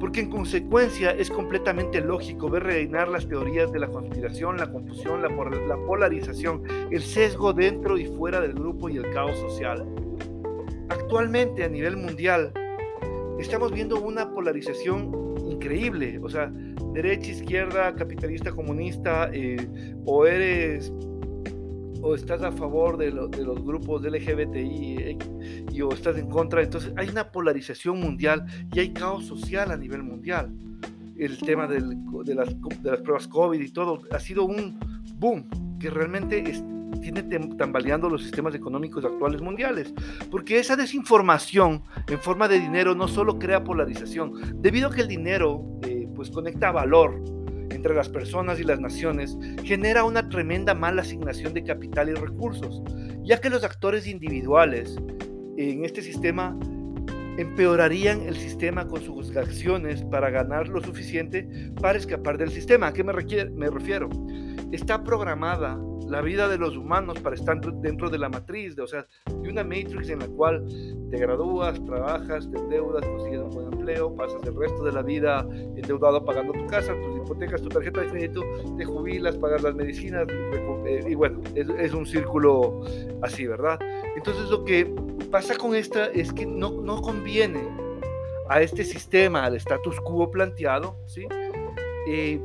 Porque 0.00 0.20
en 0.20 0.30
consecuencia 0.30 1.10
es 1.10 1.28
completamente 1.28 2.00
lógico 2.00 2.48
ver 2.48 2.62
reinar 2.62 3.08
las 3.08 3.28
teorías 3.28 3.70
de 3.72 3.80
la 3.80 3.88
conspiración, 3.88 4.56
la 4.56 4.72
confusión, 4.72 5.20
la, 5.20 5.28
la 5.28 5.76
polarización, 5.86 6.62
el 6.90 7.02
sesgo 7.02 7.52
dentro 7.52 7.98
y 7.98 8.06
fuera 8.06 8.40
del 8.40 8.54
grupo 8.54 8.88
y 8.88 8.96
el 8.96 9.10
caos 9.10 9.36
social. 9.36 9.84
Actualmente 10.88 11.62
a 11.62 11.68
nivel 11.68 11.98
mundial 11.98 12.54
estamos 13.38 13.70
viendo 13.70 14.00
una 14.00 14.32
polarización 14.32 15.27
increíble, 15.58 16.20
o 16.22 16.28
sea, 16.28 16.52
derecha, 16.94 17.30
izquierda, 17.30 17.94
capitalista, 17.94 18.52
comunista, 18.52 19.28
eh, 19.32 19.68
o 20.06 20.24
eres 20.24 20.92
o 22.00 22.14
estás 22.14 22.42
a 22.42 22.52
favor 22.52 22.96
de, 22.96 23.06
de 23.06 23.44
los 23.44 23.64
grupos 23.64 24.02
LGBTI 24.02 25.18
y, 25.72 25.82
o 25.82 25.92
estás 25.92 26.16
en 26.16 26.28
contra. 26.28 26.62
Entonces 26.62 26.92
hay 26.96 27.08
una 27.08 27.32
polarización 27.32 27.98
mundial 27.98 28.46
y 28.72 28.78
hay 28.78 28.92
caos 28.92 29.26
social 29.26 29.72
a 29.72 29.76
nivel 29.76 30.04
mundial. 30.04 30.52
El 31.16 31.36
tema 31.38 31.66
del, 31.66 31.96
de, 32.24 32.34
las, 32.36 32.48
de, 32.48 32.90
las, 32.90 33.00
pruebas 33.00 33.26
COVID 33.26 33.60
y 33.60 33.70
todo 33.72 34.02
ha 34.12 34.20
sido 34.20 34.44
un 34.44 34.78
boom 35.16 35.48
que 35.80 35.90
realmente 35.90 36.44
tiene 37.00 37.22
tambaleando 37.56 38.08
los 38.08 38.22
sistemas 38.22 38.54
económicos 38.54 39.04
actuales 39.04 39.40
mundiales. 39.40 39.92
Porque 40.30 40.58
esa 40.58 40.76
desinformación 40.76 41.82
en 42.08 42.18
forma 42.18 42.48
de 42.48 42.60
dinero 42.60 42.94
no 42.94 43.08
solo 43.08 43.38
crea 43.38 43.64
polarización, 43.64 44.60
debido 44.60 44.88
a 44.88 44.94
que 44.94 45.02
el 45.02 45.08
dinero 45.08 45.64
eh, 45.82 46.08
pues 46.14 46.30
conecta 46.30 46.72
valor 46.72 47.22
entre 47.70 47.94
las 47.94 48.08
personas 48.08 48.58
y 48.58 48.64
las 48.64 48.80
naciones 48.80 49.36
genera 49.62 50.04
una 50.04 50.28
tremenda 50.28 50.74
mala 50.74 51.02
asignación 51.02 51.54
de 51.54 51.64
capital 51.64 52.08
y 52.08 52.14
recursos, 52.14 52.82
ya 53.22 53.40
que 53.40 53.50
los 53.50 53.62
actores 53.62 54.06
individuales 54.06 54.96
en 55.56 55.84
este 55.84 56.02
sistema 56.02 56.58
empeorarían 57.38 58.22
el 58.22 58.36
sistema 58.36 58.88
con 58.88 59.00
sus 59.00 59.36
acciones 59.36 60.02
para 60.04 60.28
ganar 60.28 60.68
lo 60.68 60.82
suficiente 60.82 61.48
para 61.80 61.98
escapar 61.98 62.36
del 62.36 62.50
sistema. 62.50 62.88
¿A 62.88 62.92
qué 62.92 63.04
me, 63.04 63.12
me 63.12 63.70
refiero? 63.70 64.08
Está 64.72 65.04
programada 65.04 65.78
la 66.08 66.22
vida 66.22 66.48
de 66.48 66.58
los 66.58 66.76
humanos 66.76 67.18
para 67.20 67.36
estar 67.36 67.60
dentro 67.60 68.08
de 68.08 68.18
la 68.18 68.28
matriz, 68.28 68.76
de, 68.76 68.82
o 68.82 68.86
sea, 68.86 69.06
de 69.26 69.50
una 69.50 69.62
matrix 69.62 70.08
en 70.08 70.20
la 70.20 70.26
cual 70.28 70.64
te 71.10 71.18
gradúas, 71.18 71.84
trabajas, 71.84 72.50
te 72.50 72.58
endeudas, 72.58 73.04
consigues 73.06 73.40
un 73.40 73.50
buen 73.50 73.72
empleo, 73.72 74.14
pasas 74.14 74.42
el 74.44 74.56
resto 74.56 74.82
de 74.84 74.92
la 74.92 75.02
vida 75.02 75.46
endeudado 75.76 76.24
pagando 76.24 76.52
tu 76.52 76.66
casa, 76.66 76.94
tus 76.94 77.16
hipotecas, 77.16 77.62
tu 77.62 77.68
tarjeta 77.68 78.00
de 78.00 78.08
crédito, 78.08 78.42
te 78.76 78.84
jubilas, 78.84 79.36
pagas 79.36 79.62
las 79.62 79.74
medicinas, 79.74 80.26
eh, 80.86 81.04
y 81.08 81.14
bueno, 81.14 81.40
es, 81.54 81.68
es 81.68 81.92
un 81.92 82.06
círculo 82.06 82.82
así, 83.22 83.46
¿verdad? 83.46 83.78
Entonces 84.16 84.50
lo 84.50 84.64
que 84.64 84.92
pasa 85.30 85.56
con 85.56 85.74
esta 85.74 86.06
es 86.06 86.32
que 86.32 86.46
no, 86.46 86.80
no 86.82 87.00
conviene 87.02 87.60
a 88.48 88.62
este 88.62 88.84
sistema, 88.84 89.44
al 89.44 89.56
status 89.56 90.00
quo 90.00 90.30
planteado, 90.30 90.96
¿sí? 91.06 91.26
Eh, 92.08 92.40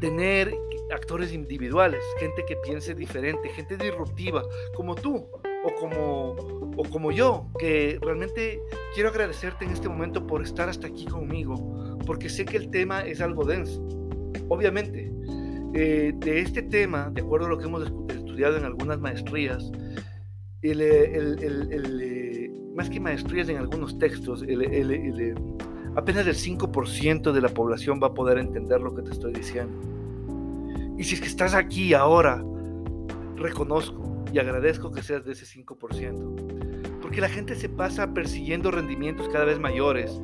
tener 0.00 0.54
actores 0.92 1.32
individuales, 1.32 2.02
gente 2.18 2.44
que 2.46 2.56
piense 2.56 2.94
diferente, 2.94 3.48
gente 3.50 3.76
disruptiva, 3.76 4.42
como 4.74 4.94
tú 4.94 5.28
o 5.64 5.74
como, 5.78 6.30
o 6.76 6.84
como 6.90 7.12
yo, 7.12 7.46
que 7.58 7.98
realmente 8.00 8.60
quiero 8.94 9.10
agradecerte 9.10 9.64
en 9.64 9.72
este 9.72 9.88
momento 9.88 10.26
por 10.26 10.42
estar 10.42 10.68
hasta 10.68 10.88
aquí 10.88 11.06
conmigo, 11.06 11.98
porque 12.06 12.28
sé 12.28 12.44
que 12.44 12.56
el 12.56 12.70
tema 12.70 13.02
es 13.02 13.20
algo 13.20 13.44
denso. 13.44 13.80
Obviamente, 14.48 15.12
eh, 15.74 16.12
de 16.16 16.40
este 16.40 16.62
tema, 16.62 17.10
de 17.10 17.22
acuerdo 17.22 17.46
a 17.46 17.48
lo 17.50 17.58
que 17.58 17.64
hemos 17.64 17.90
estudiado 18.08 18.56
en 18.56 18.64
algunas 18.64 18.98
maestrías, 19.00 19.70
el, 20.62 20.80
eh, 20.80 22.52
más 22.74 22.90
que 22.90 23.00
maestrías 23.00 23.48
en 23.48 23.56
algunos 23.56 23.98
textos, 23.98 24.42
apenas 25.96 26.26
el 26.26 26.34
5% 26.34 27.32
de 27.32 27.40
la 27.40 27.48
población 27.48 28.00
va 28.02 28.08
a 28.08 28.14
poder 28.14 28.38
entender 28.38 28.80
lo 28.80 28.94
que 28.94 29.02
te 29.02 29.10
estoy 29.10 29.32
diciendo. 29.32 29.91
Y 30.98 31.04
si 31.04 31.14
es 31.14 31.20
que 31.20 31.28
estás 31.28 31.54
aquí 31.54 31.94
ahora, 31.94 32.42
reconozco 33.36 34.24
y 34.32 34.38
agradezco 34.38 34.90
que 34.92 35.02
seas 35.02 35.24
de 35.24 35.32
ese 35.32 35.46
5%. 35.46 37.00
Porque 37.00 37.20
la 37.20 37.28
gente 37.28 37.54
se 37.54 37.68
pasa 37.68 38.14
persiguiendo 38.14 38.70
rendimientos 38.70 39.28
cada 39.28 39.44
vez 39.44 39.58
mayores. 39.58 40.20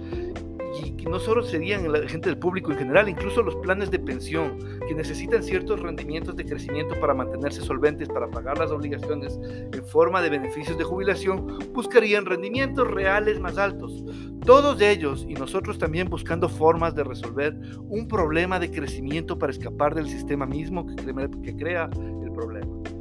No 1.09 1.19
solo 1.19 1.43
serían 1.43 1.91
la 1.91 2.07
gente 2.07 2.29
del 2.29 2.39
público 2.39 2.71
en 2.71 2.79
general, 2.79 3.09
incluso 3.09 3.43
los 3.43 3.57
planes 3.57 3.91
de 3.91 3.99
pensión, 3.99 4.59
que 4.87 4.95
necesitan 4.95 5.43
ciertos 5.43 5.81
rendimientos 5.81 6.37
de 6.37 6.45
crecimiento 6.45 6.99
para 7.01 7.15
mantenerse 7.15 7.63
solventes, 7.63 8.09
para 8.09 8.31
pagar 8.31 8.59
las 8.59 8.71
obligaciones 8.71 9.39
en 9.73 9.87
forma 9.87 10.21
de 10.21 10.31
beneficios 10.31 10.77
de 10.77 10.85
jubilación, 10.85 11.59
buscarían 11.73 12.27
rendimientos 12.27 12.87
reales 12.89 13.41
más 13.41 13.57
altos. 13.57 14.05
Todos 14.45 14.81
ellos 14.81 15.25
y 15.29 15.35
nosotros 15.35 15.79
también 15.79 16.09
buscando 16.09 16.49
formas 16.49 16.95
de 16.95 17.05
resolver 17.05 17.59
un 17.89 18.07
problema 18.07 18.59
de 18.59 18.71
crecimiento 18.71 19.39
para 19.39 19.53
escapar 19.53 19.95
del 19.95 20.09
sistema 20.09 20.47
mismo 20.47 20.87
que 20.87 21.57
crea 21.57 21.89
el 22.23 22.33
problema. 22.33 22.98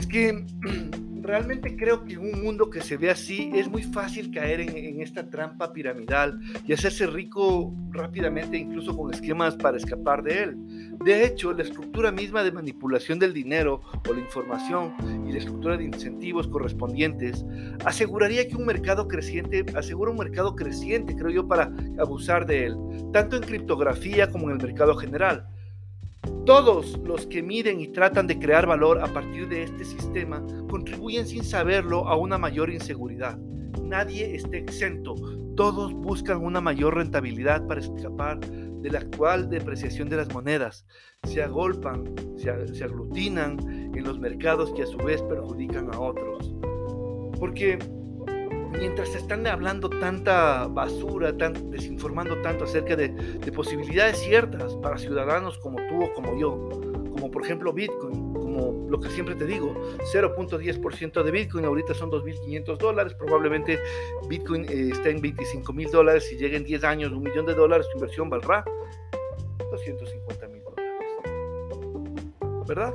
Es 0.00 0.06
que 0.06 0.46
realmente 1.22 1.76
creo 1.76 2.02
que 2.06 2.14
en 2.14 2.20
un 2.20 2.42
mundo 2.42 2.70
que 2.70 2.80
se 2.80 2.96
ve 2.96 3.10
así 3.10 3.50
es 3.54 3.68
muy 3.68 3.82
fácil 3.82 4.30
caer 4.30 4.62
en, 4.62 5.02
esta 5.02 5.28
trampa 5.28 5.74
piramidal 5.74 6.40
y 6.66 6.72
hacerse 6.72 7.06
rico 7.06 7.74
rápidamente 7.90 8.56
incluso 8.56 8.96
con 8.96 9.12
esquemas 9.12 9.56
para 9.56 9.76
escapar 9.76 10.22
de 10.22 10.44
él. 10.44 10.96
De 11.04 11.22
hecho, 11.26 11.52
la 11.52 11.64
estructura 11.64 12.10
misma 12.10 12.42
de 12.42 12.50
manipulación 12.50 13.18
del 13.18 13.34
dinero 13.34 13.82
o 14.08 14.14
la 14.14 14.20
información 14.20 14.94
y 15.28 15.32
la 15.32 15.38
estructura 15.38 15.76
de 15.76 15.84
incentivos 15.84 16.48
correspondientes 16.48 17.44
aseguraría 17.84 18.48
que 18.48 18.56
un 18.56 18.64
mercado 18.64 19.06
creciente, 19.06 19.66
asegura 19.76 20.12
un 20.12 20.16
mercado 20.16 20.56
creciente, 20.56 21.14
creo 21.14 21.30
yo, 21.30 21.46
para 21.46 21.70
abusar 21.98 22.46
de 22.46 22.64
él, 22.68 22.76
tanto 23.12 23.36
en 23.36 23.42
criptografía 23.42 24.30
como 24.30 24.48
en 24.48 24.56
el 24.58 24.66
mercado 24.66 24.96
general. 24.96 25.46
Todos 26.46 26.98
los 27.04 27.26
que 27.26 27.42
miden 27.42 27.80
y 27.80 27.88
tratan 27.88 28.26
de 28.26 28.38
crear 28.38 28.66
valor 28.66 29.00
a 29.00 29.12
partir 29.12 29.48
de 29.48 29.64
este 29.64 29.84
sistema 29.84 30.44
contribuyen 30.68 31.26
sin 31.26 31.44
saberlo 31.44 32.08
a 32.08 32.16
una 32.16 32.38
mayor 32.38 32.70
inseguridad. 32.70 33.38
Nadie 33.82 34.34
está 34.34 34.56
exento. 34.56 35.14
Todos 35.56 35.92
buscan 35.92 36.44
una 36.44 36.60
mayor 36.60 36.94
rentabilidad 36.96 37.66
para 37.66 37.80
escapar 37.80 38.40
de 38.40 38.90
la 38.90 39.00
actual 39.00 39.50
depreciación 39.50 40.08
de 40.08 40.16
las 40.16 40.32
monedas. 40.32 40.86
Se 41.24 41.42
agolpan, 41.42 42.04
se, 42.36 42.50
aglutinan 42.82 43.58
en 43.94 44.04
los 44.04 44.18
mercados 44.18 44.72
que 44.72 44.82
a 44.82 44.86
su 44.86 44.96
vez 44.98 45.22
perjudican 45.22 45.92
a 45.92 46.00
otros. 46.00 46.54
Porque 47.38 47.78
mientras 48.78 49.10
se 49.10 49.18
están 49.18 49.46
hablando 49.46 49.88
tanta 49.88 50.66
basura, 50.66 51.36
tan, 51.36 51.70
desinformando 51.70 52.40
tanto 52.42 52.64
acerca 52.64 52.96
de, 52.96 53.10
posibilidades 53.54 54.18
ciertas 54.18 54.74
para 54.76 54.96
ciudadanos 54.96 55.58
como 55.58 55.78
tú 55.88 56.04
o 56.04 56.12
como 56.12 56.38
yo, 56.38 56.70
como 57.12 57.30
por 57.30 57.44
ejemplo 57.44 57.72
Bitcoin, 57.72 58.32
como 58.34 58.86
lo 58.88 59.00
que 59.00 59.10
siempre 59.10 59.34
te 59.34 59.46
digo, 59.46 59.74
0.10% 60.12 61.22
de 61.22 61.30
Bitcoin, 61.30 61.64
ahorita 61.64 61.94
son 61.94 62.10
2.500 62.10 62.78
dólares, 62.78 63.14
probablemente 63.14 63.78
Bitcoin 64.28 64.64
eh, 64.64 64.90
está 64.92 65.10
en 65.10 65.20
25.000 65.20 65.90
dólares, 65.90 66.26
si 66.28 66.36
llega 66.36 66.56
en 66.56 66.64
10 66.64 66.84
años 66.84 67.12
un 67.12 67.22
millón 67.22 67.46
de 67.46 67.54
dólares, 67.54 67.86
tu 67.90 67.98
inversión 67.98 68.30
valdrá 68.30 68.64
250 69.70 70.48
mil 70.48 70.62
dólares. 70.62 70.90
¿Verdad? 72.66 72.94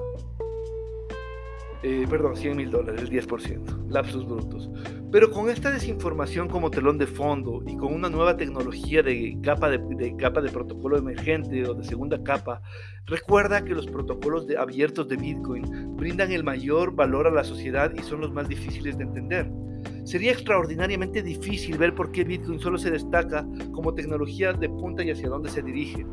Eh, 1.87 2.07
perdón, 2.09 2.35
100 2.35 2.57
mil 2.57 2.71
dólares, 2.71 2.99
el 2.99 3.11
10%, 3.11 3.89
lapsos 3.89 4.25
brutos. 4.25 4.71
Pero 5.11 5.29
con 5.29 5.51
esta 5.51 5.69
desinformación 5.69 6.47
como 6.47 6.71
telón 6.71 6.97
de 6.97 7.05
fondo 7.05 7.61
y 7.63 7.77
con 7.77 7.93
una 7.93 8.09
nueva 8.09 8.37
tecnología 8.37 9.03
de 9.03 9.37
capa 9.43 9.69
de, 9.69 10.15
capa 10.17 10.41
de 10.41 10.49
protocolo 10.49 10.97
emergente 10.97 11.63
o 11.69 11.75
de 11.75 11.83
segunda 11.83 12.23
capa, 12.23 12.63
recuerda 13.05 13.63
que 13.63 13.75
los 13.75 13.85
protocolos 13.85 14.47
de, 14.47 14.57
abiertos 14.57 15.07
de 15.07 15.17
Bitcoin 15.17 15.95
brindan 15.95 16.31
el 16.31 16.43
mayor 16.43 16.95
valor 16.95 17.27
a 17.27 17.31
la 17.31 17.43
sociedad 17.43 17.93
y 17.95 18.01
son 18.01 18.21
los 18.21 18.33
más 18.33 18.49
difíciles 18.49 18.97
de 18.97 19.03
entender. 19.03 19.47
Sería 20.05 20.31
extraordinariamente 20.31 21.21
difícil 21.21 21.77
ver 21.77 21.93
por 21.93 22.11
qué 22.11 22.23
Bitcoin 22.23 22.59
solo 22.59 22.79
se 22.79 22.89
destaca 22.89 23.45
como 23.73 23.93
tecnología 23.93 24.53
de 24.53 24.69
punta 24.69 25.03
y 25.03 25.11
hacia 25.11 25.29
dónde 25.29 25.51
se 25.51 25.61
dirige. 25.61 26.03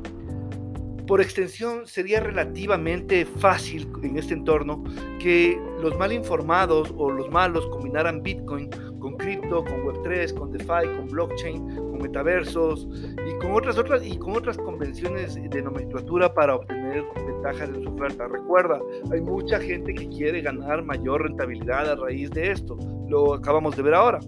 Por 1.07 1.21
extensión, 1.21 1.87
sería 1.87 2.21
relativamente 2.21 3.27
fácil 3.27 3.89
en 4.03 4.17
este 4.17 4.35
entorno 4.35 4.83
que 5.19 5.61
los 5.81 5.99
mal 5.99 6.13
informados 6.13 6.95
o 6.97 7.11
los 7.11 7.29
malos 7.31 7.67
combinaran 7.67 8.23
Bitcoin 8.23 8.71
con 9.01 9.17
cripto, 9.17 9.65
con 9.65 9.85
Web3, 9.85 10.33
con 10.35 10.53
DeFi, 10.53 10.97
con 10.97 11.09
blockchain, 11.09 11.77
con 11.77 11.99
metaversos 11.99 12.89
y 13.27 13.39
con 13.41 13.53
otras 13.53 13.77
otras 13.77 14.07
y 14.07 14.17
con 14.17 14.37
otras 14.37 14.57
convenciones 14.57 15.35
de 15.35 15.63
nomenclatura 15.63 16.33
para 16.33 16.55
obtener 16.55 17.03
ventajas 17.27 17.69
en 17.69 17.83
su 17.83 17.91
oferta. 17.91 18.29
Recuerda, 18.29 18.81
hay 19.11 19.21
mucha 19.21 19.59
gente 19.59 19.93
que 19.93 20.09
quiere 20.09 20.41
ganar 20.41 20.85
mayor 20.85 21.23
rentabilidad 21.23 21.91
a 21.91 21.97
raíz 21.97 22.31
de 22.31 22.53
esto. 22.53 22.79
Lo 23.09 23.35
acabamos 23.35 23.77
de 23.77 23.83
ver 23.83 23.95
ahora. 23.95 24.21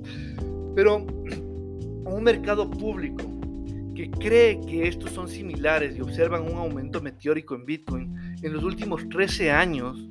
Pero 0.74 1.06
un 2.06 2.22
mercado 2.24 2.68
público 2.68 3.33
que 3.94 4.10
cree 4.10 4.60
que 4.60 4.88
estos 4.88 5.12
son 5.12 5.28
similares 5.28 5.96
y 5.96 6.00
observan 6.00 6.42
un 6.42 6.58
aumento 6.58 7.00
meteórico 7.00 7.54
en 7.54 7.64
Bitcoin 7.64 8.36
en 8.42 8.52
los 8.52 8.64
últimos 8.64 9.08
13 9.08 9.50
años, 9.50 10.08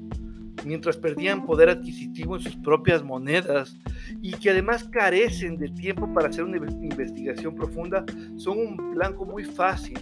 mientras 0.66 0.98
perdían 0.98 1.46
poder 1.46 1.70
adquisitivo 1.70 2.38
en 2.38 2.42
sus 2.42 2.56
propias 2.58 3.04
monedas 3.04 3.78
y 4.22 4.32
que 4.32 4.52
además 4.52 4.86
carecen 4.86 5.58
de 5.58 5.70
tiempo 5.70 6.12
para 6.14 6.30
hacer 6.30 6.44
una 6.46 6.58
investigación 6.58 7.56
profunda, 7.56 8.06
son 8.38 8.58
un 8.60 8.92
blanco 8.92 9.26
muy 9.26 9.44
fácil 9.44 10.00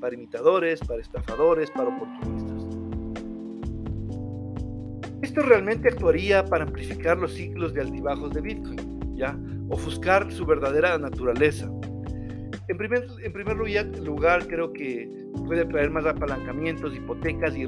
para 0.00 0.14
imitadores, 0.14 0.80
para 0.80 1.00
estafadores, 1.00 1.70
para 1.70 1.88
oportunistas. 1.88 2.48
Esto 5.20 5.42
realmente 5.42 5.88
actuaría 5.88 6.44
para 6.44 6.64
amplificar 6.64 7.18
los 7.18 7.34
ciclos 7.34 7.74
de 7.74 7.82
altibajos 7.82 8.32
de 8.32 8.40
Bitcoin, 8.40 9.16
¿ya? 9.16 9.36
ofuscar 9.68 10.30
su 10.32 10.46
verdadera 10.46 10.96
naturaleza. 10.96 11.70
En 12.68 12.76
primer, 12.76 13.06
en 13.22 13.32
primer 13.32 13.56
lugar, 13.56 14.46
creo 14.46 14.72
que 14.74 15.10
puede 15.46 15.64
traer 15.64 15.90
más 15.90 16.04
apalancamientos, 16.04 16.94
hipotecas 16.94 17.56
y, 17.56 17.62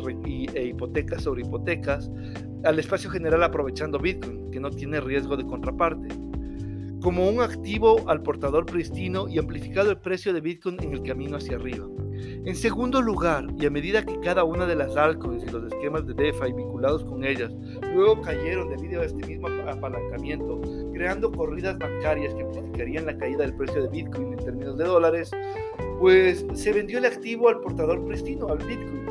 e 0.54 0.66
hipotecas 0.66 1.23
sobre 1.23 1.40
hipotecas 1.40 2.11
al 2.64 2.78
espacio 2.78 3.09
general 3.09 3.42
aprovechando 3.42 3.99
Bitcoin, 3.99 4.50
que 4.50 4.61
no 4.61 4.71
tiene 4.71 5.00
riesgo 5.00 5.38
de 5.38 5.47
contraparte. 5.47 6.09
Como 7.00 7.30
un 7.30 7.40
activo 7.40 8.07
al 8.11 8.23
portador 8.23 8.66
pristino 8.66 9.26
y 9.26 9.38
amplificado 9.38 9.90
el 9.90 9.97
precio 9.97 10.35
de 10.35 10.42
Bitcoin 10.42 10.76
en 10.83 10.92
el 10.92 11.02
camino 11.02 11.38
hacia 11.38 11.57
arriba. 11.57 11.87
En 12.45 12.54
segundo 12.54 13.00
lugar, 13.00 13.47
y 13.59 13.64
a 13.64 13.71
medida 13.71 14.04
que 14.04 14.21
cada 14.21 14.45
una 14.45 14.66
de 14.66 14.76
las 14.76 14.95
altcoins 14.97 15.45
y 15.45 15.50
los 15.50 15.73
esquemas 15.73 16.07
de 16.07 16.12
DeFi 16.12 16.52
vinculados 16.52 17.04
con 17.04 17.25
ellas 17.25 17.50
luego 17.95 18.21
cayeron 18.21 18.69
debido 18.69 19.00
a 19.00 19.07
este 19.07 19.26
mismo 19.26 19.49
apalancamiento, 19.49 20.61
creando 21.00 21.33
corridas 21.33 21.78
bancarias 21.78 22.35
que 22.35 22.42
amplificarían 22.42 23.07
la 23.07 23.16
caída 23.16 23.38
del 23.38 23.54
precio 23.54 23.80
de 23.80 23.88
Bitcoin 23.88 24.35
en 24.35 24.45
términos 24.45 24.76
de 24.76 24.85
dólares, 24.85 25.30
pues 25.99 26.45
se 26.52 26.75
vendió 26.75 26.99
el 26.99 27.07
activo 27.07 27.49
al 27.49 27.59
portador 27.61 28.04
pristino, 28.04 28.49
al 28.49 28.59
Bitcoin, 28.59 29.07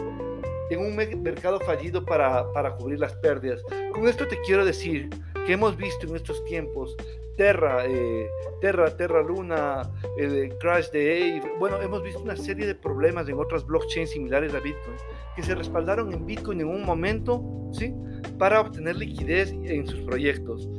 en 0.70 0.80
un 0.82 0.96
mercado 1.24 1.60
fallido 1.62 2.06
para, 2.06 2.46
para 2.54 2.76
cubrir 2.76 3.00
las 3.00 3.16
pérdidas. 3.16 3.64
Con 3.92 4.08
esto 4.08 4.28
te 4.28 4.40
quiero 4.46 4.66
decir 4.66 5.10
que 5.48 5.54
hemos 5.54 5.76
visto 5.78 6.06
en 6.06 6.16
estos 6.16 6.46
tiempos 6.46 6.96
Terra, 7.38 7.86
eh, 7.88 8.30
Terra, 8.62 8.96
Terra 8.96 9.24
Luna, 9.24 9.90
el 10.20 10.56
crash 10.60 10.92
de 10.92 11.40
Ave. 11.40 11.54
Bueno, 11.58 11.82
hemos 11.82 12.04
visto 12.04 12.22
una 12.22 12.36
serie 12.36 12.68
de 12.68 12.76
problemas 12.76 13.28
en 13.30 13.40
otras 13.40 13.66
blockchains 13.66 14.12
similares 14.12 14.54
a 14.54 14.60
Bitcoin 14.60 14.98
que 15.36 15.42
se 15.42 15.56
respaldaron 15.56 16.14
en 16.14 16.24
Bitcoin 16.24 16.62
en 16.62 16.68
un 16.68 16.86
momento, 16.86 17.42
¿sí? 17.72 17.96
Para 18.38 18.62
obtener 18.62 18.98
liquidez 18.98 19.54
en 19.64 19.88
sus 19.88 20.02
proyectos. 20.02 20.70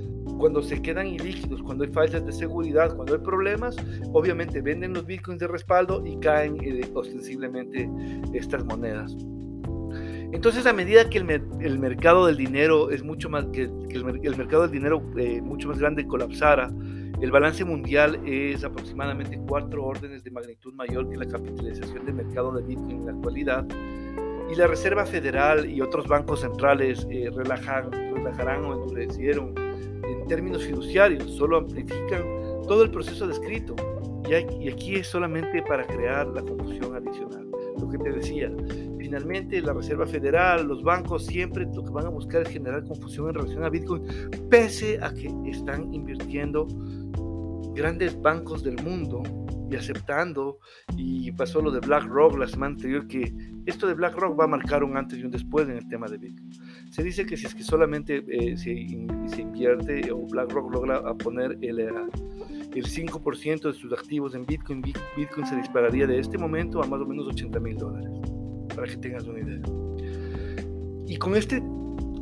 Cuando 0.40 0.62
se 0.62 0.80
quedan 0.80 1.06
ilíquidos, 1.06 1.62
cuando 1.62 1.84
hay 1.84 1.90
fallas 1.90 2.24
de 2.24 2.32
seguridad, 2.32 2.96
cuando 2.96 3.12
hay 3.12 3.20
problemas, 3.20 3.76
obviamente 4.14 4.62
venden 4.62 4.94
los 4.94 5.04
bitcoins 5.04 5.38
de 5.38 5.46
respaldo 5.46 6.02
y 6.06 6.18
caen 6.18 6.56
eh, 6.62 6.80
ostensiblemente 6.94 7.90
estas 8.32 8.64
monedas. 8.64 9.14
Entonces, 10.32 10.64
a 10.64 10.72
medida 10.72 11.10
que 11.10 11.18
el, 11.18 11.78
mercado 11.78 12.26
del 12.26 12.38
dinero 12.38 12.90
es 12.90 13.04
mucho 13.04 13.28
más 13.28 13.44
que, 13.48 13.64
el, 13.64 14.36
mercado 14.36 14.62
del 14.62 14.70
dinero 14.70 15.02
eh, 15.18 15.42
mucho 15.42 15.68
más 15.68 15.78
grande 15.78 16.06
colapsara, 16.06 16.70
el 17.20 17.30
balance 17.30 17.62
mundial 17.66 18.18
es 18.24 18.64
aproximadamente 18.64 19.38
cuatro 19.46 19.84
órdenes 19.84 20.24
de 20.24 20.30
magnitud 20.30 20.72
mayor 20.72 21.10
que 21.10 21.18
la 21.18 21.26
capitalización 21.26 22.06
del 22.06 22.14
mercado 22.14 22.52
de 22.52 22.62
Bitcoin 22.62 23.00
en 23.00 23.06
la 23.06 23.12
actualidad. 23.12 23.66
Y 24.50 24.54
la 24.54 24.66
Reserva 24.66 25.04
Federal 25.04 25.68
y 25.68 25.82
otros 25.82 26.08
bancos 26.08 26.40
centrales 26.40 27.06
eh, 27.10 27.30
relajan, 27.30 27.92
relajarán 27.92 28.64
o 28.64 28.72
endurecieron 28.72 29.52
en 29.58 29.69
términos 30.30 30.62
fiduciarios, 30.62 31.28
solo 31.32 31.58
amplifican 31.58 32.22
todo 32.68 32.84
el 32.84 32.90
proceso 32.92 33.26
descrito. 33.26 33.74
Y, 34.28 34.68
aquí 34.68 34.94
es 34.94 35.08
solamente 35.08 35.60
para 35.62 35.84
crear 35.84 36.28
la 36.28 36.40
confusión 36.40 36.94
adicional. 36.94 37.48
Lo 37.80 37.88
que 37.88 37.98
te 37.98 38.12
decía, 38.12 38.48
finalmente 38.96 39.60
la 39.60 39.72
Reserva 39.72 40.06
Federal, 40.06 40.68
los 40.68 40.84
bancos 40.84 41.26
siempre 41.26 41.66
lo 41.74 41.82
que 41.82 41.90
van 41.90 42.06
a 42.06 42.10
buscar 42.10 42.42
es 42.42 42.48
generar 42.50 42.84
confusión 42.84 43.28
en 43.28 43.34
relación 43.34 43.64
a 43.64 43.70
Bitcoin, 43.70 44.04
pese 44.48 45.00
a 45.02 45.12
que 45.12 45.34
están 45.46 45.92
invirtiendo 45.92 46.68
grandes 47.74 48.20
bancos 48.22 48.62
del 48.62 48.80
mundo 48.84 49.24
y 49.68 49.74
aceptando, 49.74 50.58
y 50.96 51.32
pasó 51.32 51.60
lo 51.60 51.72
de 51.72 51.80
BlackRock 51.80 52.38
la 52.38 52.46
semana 52.46 52.74
anterior, 52.74 53.08
que 53.08 53.34
esto 53.66 53.88
de 53.88 53.94
BlackRock 53.94 54.38
va 54.38 54.44
a 54.44 54.48
marcar 54.48 54.84
un 54.84 54.96
antes 54.96 55.18
y 55.18 55.24
un 55.24 55.32
después 55.32 55.68
en 55.68 55.76
el 55.76 55.88
tema 55.88 56.06
de 56.06 56.18
Bitcoin. 56.18 56.50
Se 56.90 57.04
dice 57.04 57.24
que 57.24 57.36
si 57.36 57.46
es 57.46 57.54
que 57.54 57.62
solamente 57.62 58.24
eh, 58.28 58.56
se, 58.56 58.72
invierte 59.40 60.10
o 60.10 60.26
BlackRock 60.26 60.72
logra 60.72 61.14
poner 61.14 61.56
el, 61.62 61.78
eh, 61.78 61.88
el 62.74 62.84
5% 62.84 63.62
de 63.62 63.72
sus 63.72 63.92
activos 63.92 64.34
en 64.34 64.44
Bitcoin, 64.44 64.82
Bitcoin 65.16 65.46
se 65.46 65.56
dispararía 65.56 66.06
de 66.06 66.18
este 66.18 66.36
momento 66.36 66.82
a 66.82 66.86
más 66.86 67.00
o 67.00 67.06
menos 67.06 67.28
80 67.28 67.60
mil 67.60 67.76
dólares 67.76 68.10
para 68.74 68.88
que 68.88 68.96
tengas 68.96 69.24
una 69.24 69.40
idea. 69.40 69.60
Y 71.06 71.16
con 71.16 71.36
este 71.36 71.62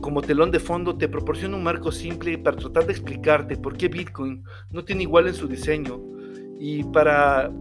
como 0.01 0.23
telón 0.23 0.51
de 0.51 0.61
fondo 0.61 0.97
te 0.97 1.09
proporciona 1.09 1.57
un 1.57 1.63
marco 1.63 1.91
simple 1.91 2.39
para 2.39 2.57
tratar 2.57 2.87
de 2.87 2.93
explicarte 2.93 3.57
por 3.57 3.77
qué 3.77 3.89
Bitcoin 3.89 4.45
no 4.71 4.85
tiene 4.85 5.03
igual 5.03 5.27
en 5.27 5.35
su 5.35 5.49
diseño 5.49 6.01
y 6.59 6.85
para 6.85 7.53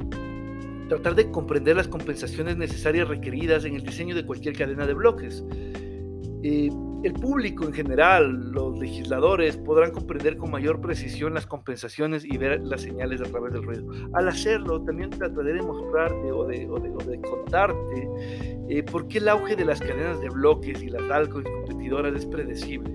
tratar 0.87 1.15
de 1.15 1.29
comprender 1.31 1.75
las 1.75 1.87
compensaciones 1.87 2.57
necesarias 2.57 3.07
requeridas 3.07 3.65
en 3.65 3.75
el 3.75 3.83
diseño 3.83 4.15
de 4.15 4.25
cualquier 4.25 4.55
cadena 4.55 4.85
de 4.85 4.93
bloques. 4.93 5.43
Eh, 6.43 6.69
el 7.07 7.13
público 7.13 7.63
en 7.63 7.71
general, 7.71 8.51
los 8.51 8.77
legisladores, 8.77 9.55
podrán 9.55 9.91
comprender 9.91 10.35
con 10.35 10.51
mayor 10.51 10.81
precisión 10.81 11.33
las 11.33 11.47
compensaciones 11.47 12.25
y 12.25 12.37
ver 12.37 12.59
las 12.61 12.81
señales 12.81 13.21
a 13.21 13.23
través 13.23 13.53
del 13.53 13.63
ruido. 13.63 13.89
Al 14.13 14.27
hacerlo, 14.27 14.83
también 14.83 15.09
trataré 15.11 15.53
de 15.53 15.61
mostrarte 15.61 16.31
o 16.33 16.43
de, 16.43 16.67
contarte 17.21 18.09
eh, 18.67 18.83
por 18.83 19.07
qué 19.07 19.19
el 19.19 19.29
auge 19.29 19.55
de 19.55 19.63
las 19.63 19.79
cadenas 19.79 20.19
de 20.19 20.27
bloques 20.29 20.83
y 20.83 20.89
las 20.89 21.09
altcoins 21.09 21.49
competidoras 21.49 22.13
es 22.13 22.25
predecible. 22.25 22.91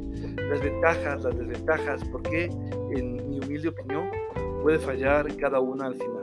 Las 0.50 0.62
ventajas, 0.62 1.24
las 1.24 1.38
desventajas, 1.38 2.04
por 2.04 2.22
qué, 2.22 2.50
en 2.94 3.30
mi 3.30 3.38
humilde 3.38 3.68
opinión, 3.68 4.10
puede 4.62 4.78
fallar 4.78 5.34
cada 5.38 5.58
una 5.58 5.86
al 5.86 5.94
final. 5.94 6.22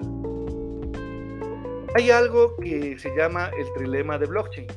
Hay 1.95 2.11
algo 2.11 2.55
que 2.57 2.99
se 2.99 3.09
llama 3.15 3.49
el 3.57 3.65
trilema 3.73 4.19
de 4.19 4.27
blockchain 4.27 4.67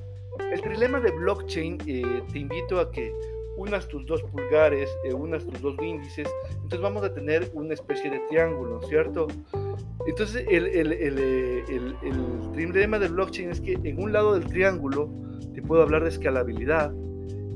el 0.52 0.60
trilema 0.60 1.00
de 1.00 1.10
blockchain, 1.10 1.78
eh, 1.86 2.22
te 2.30 2.38
invito 2.38 2.78
a 2.78 2.90
que 2.90 3.12
unas 3.56 3.88
tus 3.88 4.04
dos 4.06 4.22
pulgares, 4.22 4.90
eh, 5.04 5.14
unas 5.14 5.46
tus 5.46 5.60
dos 5.60 5.76
índices, 5.82 6.28
entonces 6.54 6.80
vamos 6.80 7.02
a 7.04 7.12
tener 7.12 7.50
una 7.54 7.74
especie 7.74 8.10
de 8.10 8.18
triángulo, 8.28 8.80
¿cierto? 8.82 9.28
Entonces 10.06 10.44
el, 10.50 10.66
el, 10.66 10.92
el, 10.92 11.18
eh, 11.18 11.64
el, 11.68 12.52
trilema 12.52 12.98
de 12.98 13.08
blockchain 13.08 13.50
es 13.50 13.60
que 13.60 13.78
en 13.82 14.02
un 14.02 14.12
lado 14.12 14.34
del 14.34 14.44
triángulo 14.44 15.10
te 15.54 15.62
puedo 15.62 15.82
hablar 15.82 16.02
de 16.02 16.10
escalabilidad, 16.10 16.92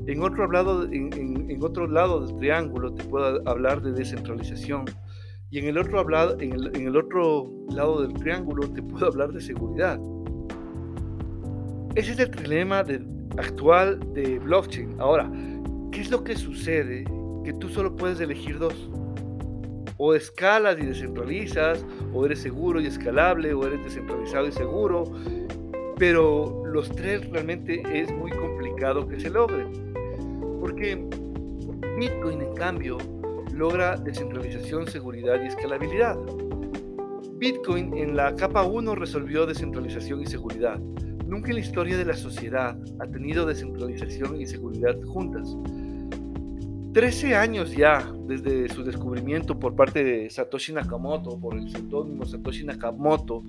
en 0.07 0.23
otro 0.23 0.49
lado, 0.49 0.85
en, 0.85 1.11
en, 1.13 1.63
otro 1.63 1.85
lado 1.87 2.25
del 2.25 2.35
triángulo 2.37 2.93
te 2.93 3.03
puedo 3.03 3.41
hablar 3.47 3.81
de 3.81 3.91
descentralización 3.91 4.85
y 5.49 5.59
en 5.59 5.65
el 5.65 5.77
otro, 5.77 5.99
hablado, 5.99 6.39
en 6.39 6.53
el, 6.53 6.75
en 6.75 6.87
el 6.87 6.97
otro 6.97 7.51
lado 7.69 8.01
del 8.01 8.13
triángulo 8.13 8.69
te 8.69 8.81
puedo 8.81 9.07
hablar 9.07 9.33
de 9.33 9.41
seguridad. 9.41 9.99
Ese 11.97 12.11
es 12.11 12.19
el 12.19 12.29
dilema 12.29 12.85
actual 13.39 13.99
de 14.13 14.37
blockchain. 14.37 15.01
Ahora, 15.01 15.31
¿qué 15.91 16.01
es 16.01 16.11
lo 16.11 16.23
que 16.23 16.35
sucede? 16.35 17.05
Que 17.43 17.53
tú 17.53 17.69
solo 17.69 17.95
puedes 17.95 18.19
elegir 18.19 18.59
dos. 18.59 18.87
O 19.97 20.13
escalas 20.13 20.77
y 20.79 20.85
descentralizas, 20.85 21.83
o 22.13 22.23
eres 22.23 22.39
seguro 22.39 22.79
y 22.79 22.85
escalable, 22.85 23.51
o 23.55 23.65
eres 23.65 23.83
descentralizado 23.83 24.47
y 24.47 24.51
seguro. 24.51 25.05
Pero 25.97 26.61
los 26.67 26.87
tres 26.91 27.27
realmente 27.31 27.81
es 27.91 28.13
muy 28.13 28.29
complicado 28.29 29.07
que 29.07 29.19
se 29.19 29.31
logren. 29.31 29.71
Porque 30.59 31.03
Bitcoin, 31.97 32.41
en 32.43 32.53
cambio, 32.53 32.99
logra 33.55 33.97
descentralización, 33.97 34.85
seguridad 34.85 35.41
y 35.43 35.47
escalabilidad. 35.47 36.15
Bitcoin 37.39 37.97
en 37.97 38.15
la 38.15 38.35
capa 38.35 38.61
1 38.65 38.93
resolvió 38.93 39.47
descentralización 39.47 40.21
y 40.21 40.27
seguridad. 40.27 40.79
Nunca 41.27 41.49
en 41.49 41.55
la 41.55 41.61
historia 41.61 41.97
de 41.97 42.05
la 42.05 42.15
sociedad 42.15 42.77
ha 42.99 43.05
tenido 43.07 43.45
descentralización 43.45 44.39
y 44.39 44.47
seguridad 44.47 44.95
juntas. 45.03 45.55
Trece 46.93 47.35
años 47.35 47.75
ya 47.75 48.09
desde 48.27 48.69
su 48.69 48.83
descubrimiento 48.83 49.59
por 49.59 49.75
parte 49.75 50.03
de 50.03 50.29
Satoshi 50.29 50.73
Nakamoto, 50.73 51.37
por 51.39 51.55
el 51.55 51.69
seudónimo 51.69 52.25
Satoshi 52.25 52.63
Nakamoto, 52.63 53.43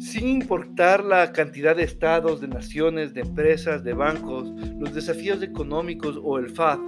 sin 0.00 0.28
importar 0.28 1.04
la 1.04 1.32
cantidad 1.32 1.76
de 1.76 1.84
estados, 1.84 2.40
de 2.40 2.48
naciones, 2.48 3.14
de 3.14 3.20
empresas, 3.20 3.84
de 3.84 3.94
bancos, 3.94 4.50
los 4.78 4.92
desafíos 4.92 5.40
económicos 5.42 6.18
o 6.22 6.38
el 6.38 6.50
FAD, 6.50 6.78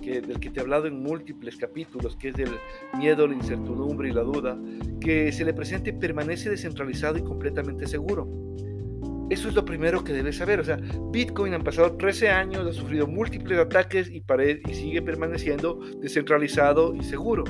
del 0.00 0.38
que 0.38 0.50
te 0.50 0.60
he 0.60 0.62
hablado 0.62 0.86
en 0.86 1.02
múltiples 1.02 1.56
capítulos, 1.56 2.16
que 2.16 2.28
es 2.28 2.34
del 2.36 2.50
miedo, 2.96 3.26
la 3.26 3.34
incertidumbre 3.34 4.08
y 4.08 4.12
la 4.12 4.22
duda, 4.22 4.56
que 5.00 5.32
se 5.32 5.44
le 5.44 5.52
presente 5.52 5.92
permanece 5.92 6.48
descentralizado 6.48 7.18
y 7.18 7.22
completamente 7.22 7.86
seguro. 7.86 8.28
Eso 9.28 9.48
es 9.48 9.54
lo 9.54 9.64
primero 9.64 10.04
que 10.04 10.12
debes 10.12 10.36
saber. 10.36 10.60
O 10.60 10.64
sea, 10.64 10.78
Bitcoin 11.10 11.54
han 11.54 11.64
pasado 11.64 11.96
13 11.96 12.28
años, 12.28 12.66
ha 12.66 12.72
sufrido 12.72 13.06
múltiples 13.06 13.58
ataques 13.58 14.10
y, 14.10 14.22
y 14.68 14.74
sigue 14.74 15.02
permaneciendo 15.02 15.80
descentralizado 16.00 16.94
y 16.94 17.02
seguro. 17.02 17.44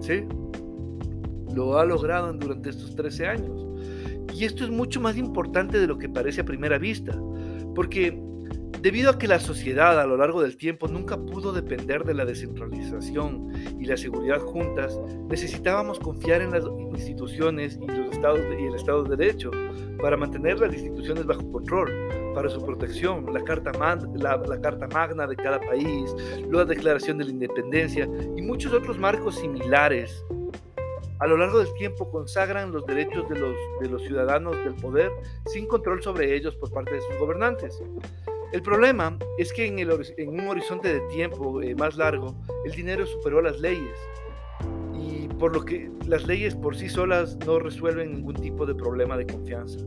¿Sí? 0.00 0.24
Lo 1.54 1.78
ha 1.78 1.84
logrado 1.84 2.32
durante 2.32 2.70
estos 2.70 2.94
13 2.94 3.26
años. 3.26 3.66
Y 4.34 4.44
esto 4.44 4.64
es 4.64 4.70
mucho 4.70 5.00
más 5.00 5.16
importante 5.16 5.78
de 5.78 5.86
lo 5.86 5.98
que 5.98 6.08
parece 6.08 6.42
a 6.42 6.44
primera 6.44 6.78
vista, 6.78 7.18
porque 7.74 8.20
debido 8.82 9.10
a 9.10 9.18
que 9.18 9.26
la 9.26 9.40
sociedad 9.40 9.98
a 9.98 10.06
lo 10.06 10.16
largo 10.16 10.42
del 10.42 10.56
tiempo 10.56 10.88
nunca 10.88 11.16
pudo 11.16 11.52
depender 11.52 12.04
de 12.04 12.14
la 12.14 12.24
descentralización 12.24 13.50
y 13.80 13.86
la 13.86 13.96
seguridad 13.96 14.40
juntas, 14.40 14.98
necesitábamos 15.28 15.98
confiar 15.98 16.42
en 16.42 16.50
las 16.50 16.64
instituciones 16.92 17.78
y, 17.80 17.86
los 17.86 18.12
estados 18.12 18.40
y 18.60 18.64
el 18.64 18.74
Estado 18.74 19.04
de 19.04 19.16
Derecho 19.16 19.50
para 20.06 20.16
mantener 20.16 20.60
las 20.60 20.72
instituciones 20.72 21.26
bajo 21.26 21.50
control, 21.50 21.90
para 22.32 22.48
su 22.48 22.64
protección, 22.64 23.26
la 23.34 23.42
Carta, 23.42 23.72
la, 24.14 24.36
la 24.36 24.60
Carta 24.60 24.86
Magna 24.86 25.26
de 25.26 25.34
cada 25.34 25.58
país, 25.58 26.14
la 26.48 26.64
Declaración 26.64 27.18
de 27.18 27.24
la 27.24 27.30
Independencia 27.32 28.08
y 28.36 28.40
muchos 28.40 28.72
otros 28.72 29.00
marcos 29.00 29.34
similares 29.34 30.24
a 31.18 31.26
lo 31.26 31.36
largo 31.36 31.58
del 31.58 31.74
tiempo 31.74 32.08
consagran 32.08 32.70
los 32.70 32.86
derechos 32.86 33.28
de 33.28 33.36
los, 33.36 33.56
de 33.80 33.88
los 33.88 34.00
ciudadanos 34.02 34.56
del 34.58 34.76
poder 34.76 35.10
sin 35.46 35.66
control 35.66 36.00
sobre 36.00 36.36
ellos 36.36 36.54
por 36.54 36.70
parte 36.70 36.94
de 36.94 37.00
sus 37.00 37.18
gobernantes. 37.18 37.82
El 38.52 38.62
problema 38.62 39.18
es 39.38 39.52
que 39.52 39.66
en, 39.66 39.80
el, 39.80 39.90
en 40.18 40.28
un 40.28 40.46
horizonte 40.46 40.94
de 40.94 41.00
tiempo 41.08 41.60
eh, 41.62 41.74
más 41.74 41.96
largo, 41.96 42.32
el 42.64 42.70
dinero 42.70 43.06
superó 43.06 43.42
las 43.42 43.58
leyes 43.58 43.98
y 44.94 45.26
por 45.26 45.52
lo 45.52 45.64
que 45.64 45.90
las 46.06 46.28
leyes 46.28 46.54
por 46.54 46.76
sí 46.76 46.88
solas 46.88 47.36
no 47.44 47.58
resuelven 47.58 48.12
ningún 48.12 48.36
tipo 48.36 48.64
de 48.64 48.74
problema 48.76 49.16
de 49.16 49.26
confianza. 49.26 49.80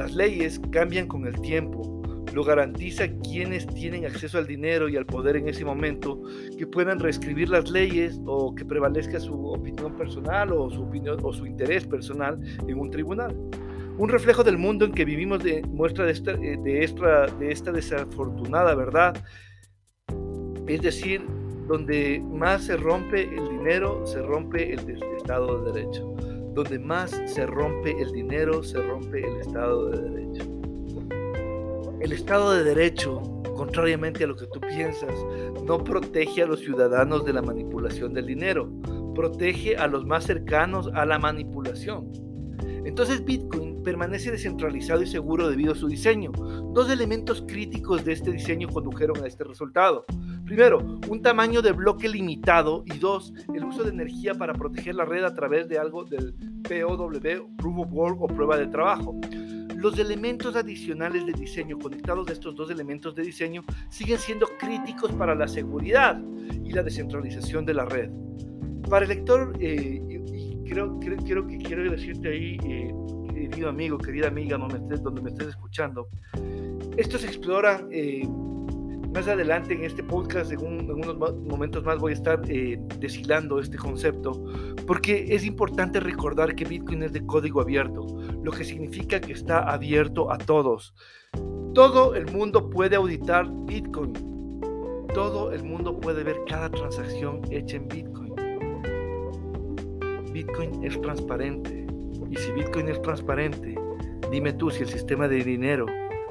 Las 0.00 0.14
leyes 0.14 0.58
cambian 0.72 1.06
con 1.06 1.26
el 1.26 1.38
tiempo 1.42 2.00
lo 2.32 2.42
garantiza 2.42 3.06
quienes 3.22 3.66
tienen 3.66 4.06
acceso 4.06 4.38
al 4.38 4.46
dinero 4.46 4.88
y 4.88 4.96
al 4.96 5.04
poder 5.04 5.36
en 5.36 5.46
ese 5.46 5.62
momento, 5.62 6.22
que 6.56 6.66
puedan 6.66 6.98
reescribir 6.98 7.50
las 7.50 7.70
leyes 7.70 8.18
o 8.24 8.54
que 8.54 8.64
prevalezca 8.64 9.20
su 9.20 9.34
opinión 9.48 9.94
personal 9.96 10.52
o 10.52 10.70
su, 10.70 10.84
opinión, 10.84 11.18
o 11.22 11.34
su 11.34 11.44
interés 11.44 11.86
personal 11.86 12.40
en 12.66 12.78
un 12.78 12.90
tribunal. 12.90 13.36
Un 13.98 14.08
reflejo 14.08 14.42
del 14.42 14.56
mundo 14.56 14.86
en 14.86 14.92
que 14.92 15.04
vivimos 15.04 15.42
de, 15.42 15.60
muestra 15.64 16.06
de 16.06 16.12
esta, 16.12 16.30
eh, 16.30 16.56
de, 16.64 16.82
esta, 16.82 17.26
de 17.26 17.52
esta 17.52 17.70
desafortunada 17.70 18.74
verdad, 18.74 19.22
es 20.66 20.80
decir, 20.80 21.26
donde 21.68 22.24
más 22.26 22.64
se 22.64 22.78
rompe 22.78 23.24
el 23.24 23.50
dinero, 23.50 24.06
se 24.06 24.22
rompe 24.22 24.72
el 24.72 24.80
Estado 25.18 25.62
de 25.62 25.72
Derecho. 25.72 26.14
Donde 26.54 26.78
más 26.78 27.10
se 27.26 27.46
rompe 27.46 28.00
el 28.00 28.12
dinero, 28.12 28.62
se 28.62 28.80
rompe 28.80 29.26
el 29.26 29.36
Estado 29.40 29.90
de 29.90 30.10
Derecho. 30.10 30.44
El 32.00 32.12
Estado 32.12 32.52
de 32.52 32.64
Derecho, 32.64 33.20
contrariamente 33.54 34.24
a 34.24 34.26
lo 34.26 34.36
que 34.36 34.46
tú 34.46 34.60
piensas, 34.60 35.14
no 35.64 35.82
protege 35.84 36.42
a 36.42 36.46
los 36.46 36.60
ciudadanos 36.60 37.24
de 37.24 37.32
la 37.32 37.42
manipulación 37.42 38.14
del 38.14 38.26
dinero, 38.26 38.68
protege 39.14 39.76
a 39.76 39.86
los 39.86 40.06
más 40.06 40.24
cercanos 40.24 40.88
a 40.94 41.04
la 41.04 41.18
manipulación. 41.18 42.10
Entonces 42.84 43.24
Bitcoin 43.24 43.82
permanece 43.82 44.30
descentralizado 44.30 45.02
y 45.02 45.06
seguro 45.06 45.48
debido 45.48 45.72
a 45.72 45.76
su 45.76 45.88
diseño. 45.88 46.32
Dos 46.72 46.90
elementos 46.90 47.44
críticos 47.46 48.04
de 48.04 48.12
este 48.12 48.32
diseño 48.32 48.68
condujeron 48.68 49.22
a 49.22 49.26
este 49.26 49.44
resultado. 49.44 50.04
Primero, 50.50 50.78
un 51.08 51.22
tamaño 51.22 51.62
de 51.62 51.70
bloque 51.70 52.08
limitado 52.08 52.82
y 52.84 52.98
dos, 52.98 53.32
el 53.54 53.64
uso 53.64 53.84
de 53.84 53.90
energía 53.90 54.34
para 54.34 54.52
proteger 54.52 54.96
la 54.96 55.04
red 55.04 55.22
a 55.22 55.32
través 55.32 55.68
de 55.68 55.78
algo 55.78 56.02
del 56.02 56.34
POW, 56.64 57.56
Proof 57.56 57.78
of 57.78 57.92
Work 57.92 58.20
o 58.20 58.26
prueba 58.26 58.58
de 58.58 58.66
trabajo. 58.66 59.14
Los 59.76 59.96
elementos 60.00 60.56
adicionales 60.56 61.24
de 61.24 61.34
diseño 61.34 61.78
conectados 61.78 62.28
a 62.28 62.32
estos 62.32 62.56
dos 62.56 62.68
elementos 62.68 63.14
de 63.14 63.22
diseño 63.22 63.62
siguen 63.90 64.18
siendo 64.18 64.48
críticos 64.58 65.12
para 65.12 65.36
la 65.36 65.46
seguridad 65.46 66.20
y 66.64 66.72
la 66.72 66.82
descentralización 66.82 67.64
de 67.64 67.74
la 67.74 67.84
red. 67.84 68.10
Para 68.88 69.04
el 69.04 69.10
lector, 69.10 69.52
eh, 69.60 70.02
y, 70.34 70.68
creo, 70.68 70.98
quiero, 70.98 71.46
que 71.46 71.58
quiero 71.58 71.88
decirte 71.88 72.28
ahí, 72.28 72.58
eh, 72.64 72.92
querido 73.50 73.68
amigo, 73.68 73.98
querida 73.98 74.26
amiga, 74.26 74.58
donde 74.58 74.80
me 74.80 74.80
estés, 74.80 75.00
donde 75.00 75.22
me 75.22 75.30
estés 75.30 75.46
escuchando, 75.46 76.08
esto 76.96 77.18
se 77.18 77.28
explora 77.28 77.86
eh, 77.92 78.26
más 79.12 79.26
adelante 79.26 79.74
en 79.74 79.84
este 79.84 80.02
podcast, 80.02 80.52
en, 80.52 80.60
unos 80.60 81.16
momentos 81.18 81.84
más 81.84 81.98
voy 81.98 82.12
a 82.12 82.14
estar 82.14 82.40
eh, 82.48 82.78
deshilando 82.98 83.58
este 83.58 83.76
concepto, 83.76 84.44
porque 84.86 85.26
es 85.28 85.44
importante 85.44 86.00
recordar 86.00 86.54
que 86.54 86.64
Bitcoin 86.64 87.02
es 87.02 87.12
de 87.12 87.24
código 87.26 87.60
abierto, 87.60 88.06
lo 88.42 88.52
que 88.52 88.64
significa 88.64 89.20
que 89.20 89.32
está 89.32 89.60
abierto 89.60 90.30
a 90.30 90.38
todos. 90.38 90.94
Todo 91.74 92.14
el 92.14 92.30
mundo 92.32 92.70
puede 92.70 92.96
auditar 92.96 93.46
Bitcoin. 93.66 94.12
Todo 95.14 95.52
el 95.52 95.64
mundo 95.64 95.98
puede 95.98 96.22
ver 96.22 96.36
cada 96.48 96.70
transacción 96.70 97.40
hecha 97.50 97.76
en 97.76 97.88
Bitcoin. 97.88 98.34
Bitcoin 100.32 100.84
es 100.84 101.00
transparente. 101.00 101.86
Y 102.28 102.36
si 102.36 102.52
Bitcoin 102.52 102.88
es 102.88 103.02
transparente, 103.02 103.76
dime 104.30 104.52
tú 104.52 104.70
si 104.70 104.82
el 104.82 104.88
sistema 104.88 105.26
de 105.26 105.42
dinero 105.42 105.86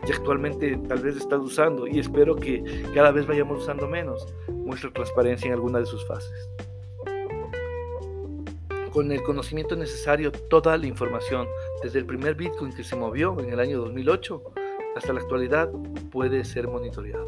y 0.07 0.11
actualmente 0.11 0.77
tal 0.87 0.99
vez 0.99 1.17
estás 1.17 1.39
usando 1.39 1.87
y 1.87 1.99
espero 1.99 2.35
que 2.35 2.63
cada 2.93 3.11
vez 3.11 3.27
vayamos 3.27 3.61
usando 3.61 3.87
menos, 3.87 4.27
muestra 4.47 4.91
transparencia 4.91 5.47
en 5.47 5.53
alguna 5.53 5.79
de 5.79 5.85
sus 5.85 6.05
fases. 6.07 6.49
Con 8.91 9.11
el 9.11 9.21
conocimiento 9.21 9.75
necesario, 9.75 10.31
toda 10.31 10.77
la 10.77 10.87
información, 10.87 11.47
desde 11.83 11.99
el 11.99 12.05
primer 12.05 12.35
Bitcoin 12.35 12.73
que 12.73 12.83
se 12.83 12.95
movió 12.95 13.39
en 13.39 13.51
el 13.51 13.59
año 13.59 13.79
2008 13.79 14.43
hasta 14.95 15.13
la 15.13 15.19
actualidad, 15.19 15.69
puede 16.11 16.43
ser 16.43 16.67
monitoreado. 16.67 17.27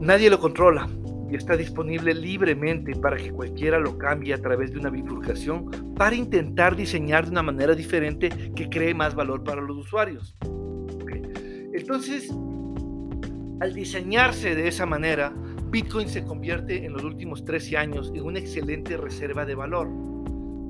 Nadie 0.00 0.30
lo 0.30 0.38
controla, 0.38 0.88
y 1.30 1.36
está 1.36 1.56
disponible 1.56 2.14
libremente 2.14 2.94
para 2.96 3.16
que 3.16 3.30
cualquiera 3.30 3.78
lo 3.78 3.98
cambie 3.98 4.34
a 4.34 4.40
través 4.40 4.72
de 4.72 4.78
una 4.78 4.90
bifurcación 4.90 5.94
para 5.94 6.16
intentar 6.16 6.74
diseñar 6.74 7.24
de 7.24 7.32
una 7.32 7.42
manera 7.42 7.74
diferente 7.74 8.30
que 8.54 8.68
cree 8.68 8.94
más 8.94 9.14
valor 9.14 9.44
para 9.44 9.60
los 9.60 9.76
usuarios. 9.76 10.36
Entonces, 11.72 12.30
al 13.60 13.74
diseñarse 13.74 14.54
de 14.54 14.68
esa 14.68 14.86
manera, 14.86 15.32
Bitcoin 15.70 16.08
se 16.08 16.24
convierte 16.24 16.84
en 16.84 16.92
los 16.92 17.04
últimos 17.04 17.44
13 17.44 17.76
años 17.76 18.12
en 18.14 18.24
una 18.24 18.38
excelente 18.38 18.96
reserva 18.96 19.44
de 19.44 19.54
valor, 19.54 19.88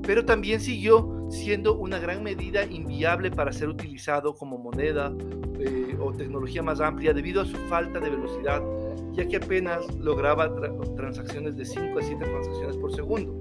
pero 0.03 0.25
también 0.25 0.59
siguió 0.59 1.27
siendo 1.29 1.75
una 1.77 1.99
gran 1.99 2.23
medida 2.23 2.65
inviable 2.65 3.31
para 3.31 3.51
ser 3.51 3.69
utilizado 3.69 4.35
como 4.35 4.57
moneda 4.57 5.13
eh, 5.59 5.95
o 5.99 6.11
tecnología 6.11 6.63
más 6.63 6.81
amplia 6.81 7.13
debido 7.13 7.41
a 7.41 7.45
su 7.45 7.57
falta 7.69 7.99
de 7.99 8.09
velocidad 8.09 8.61
ya 9.13 9.27
que 9.27 9.37
apenas 9.37 9.93
lograba 9.95 10.53
transacciones 10.95 11.55
de 11.57 11.65
5 11.65 11.99
a 11.99 12.01
7 12.01 12.23
transacciones 12.23 12.77
por 12.77 12.93
segundo 12.95 13.37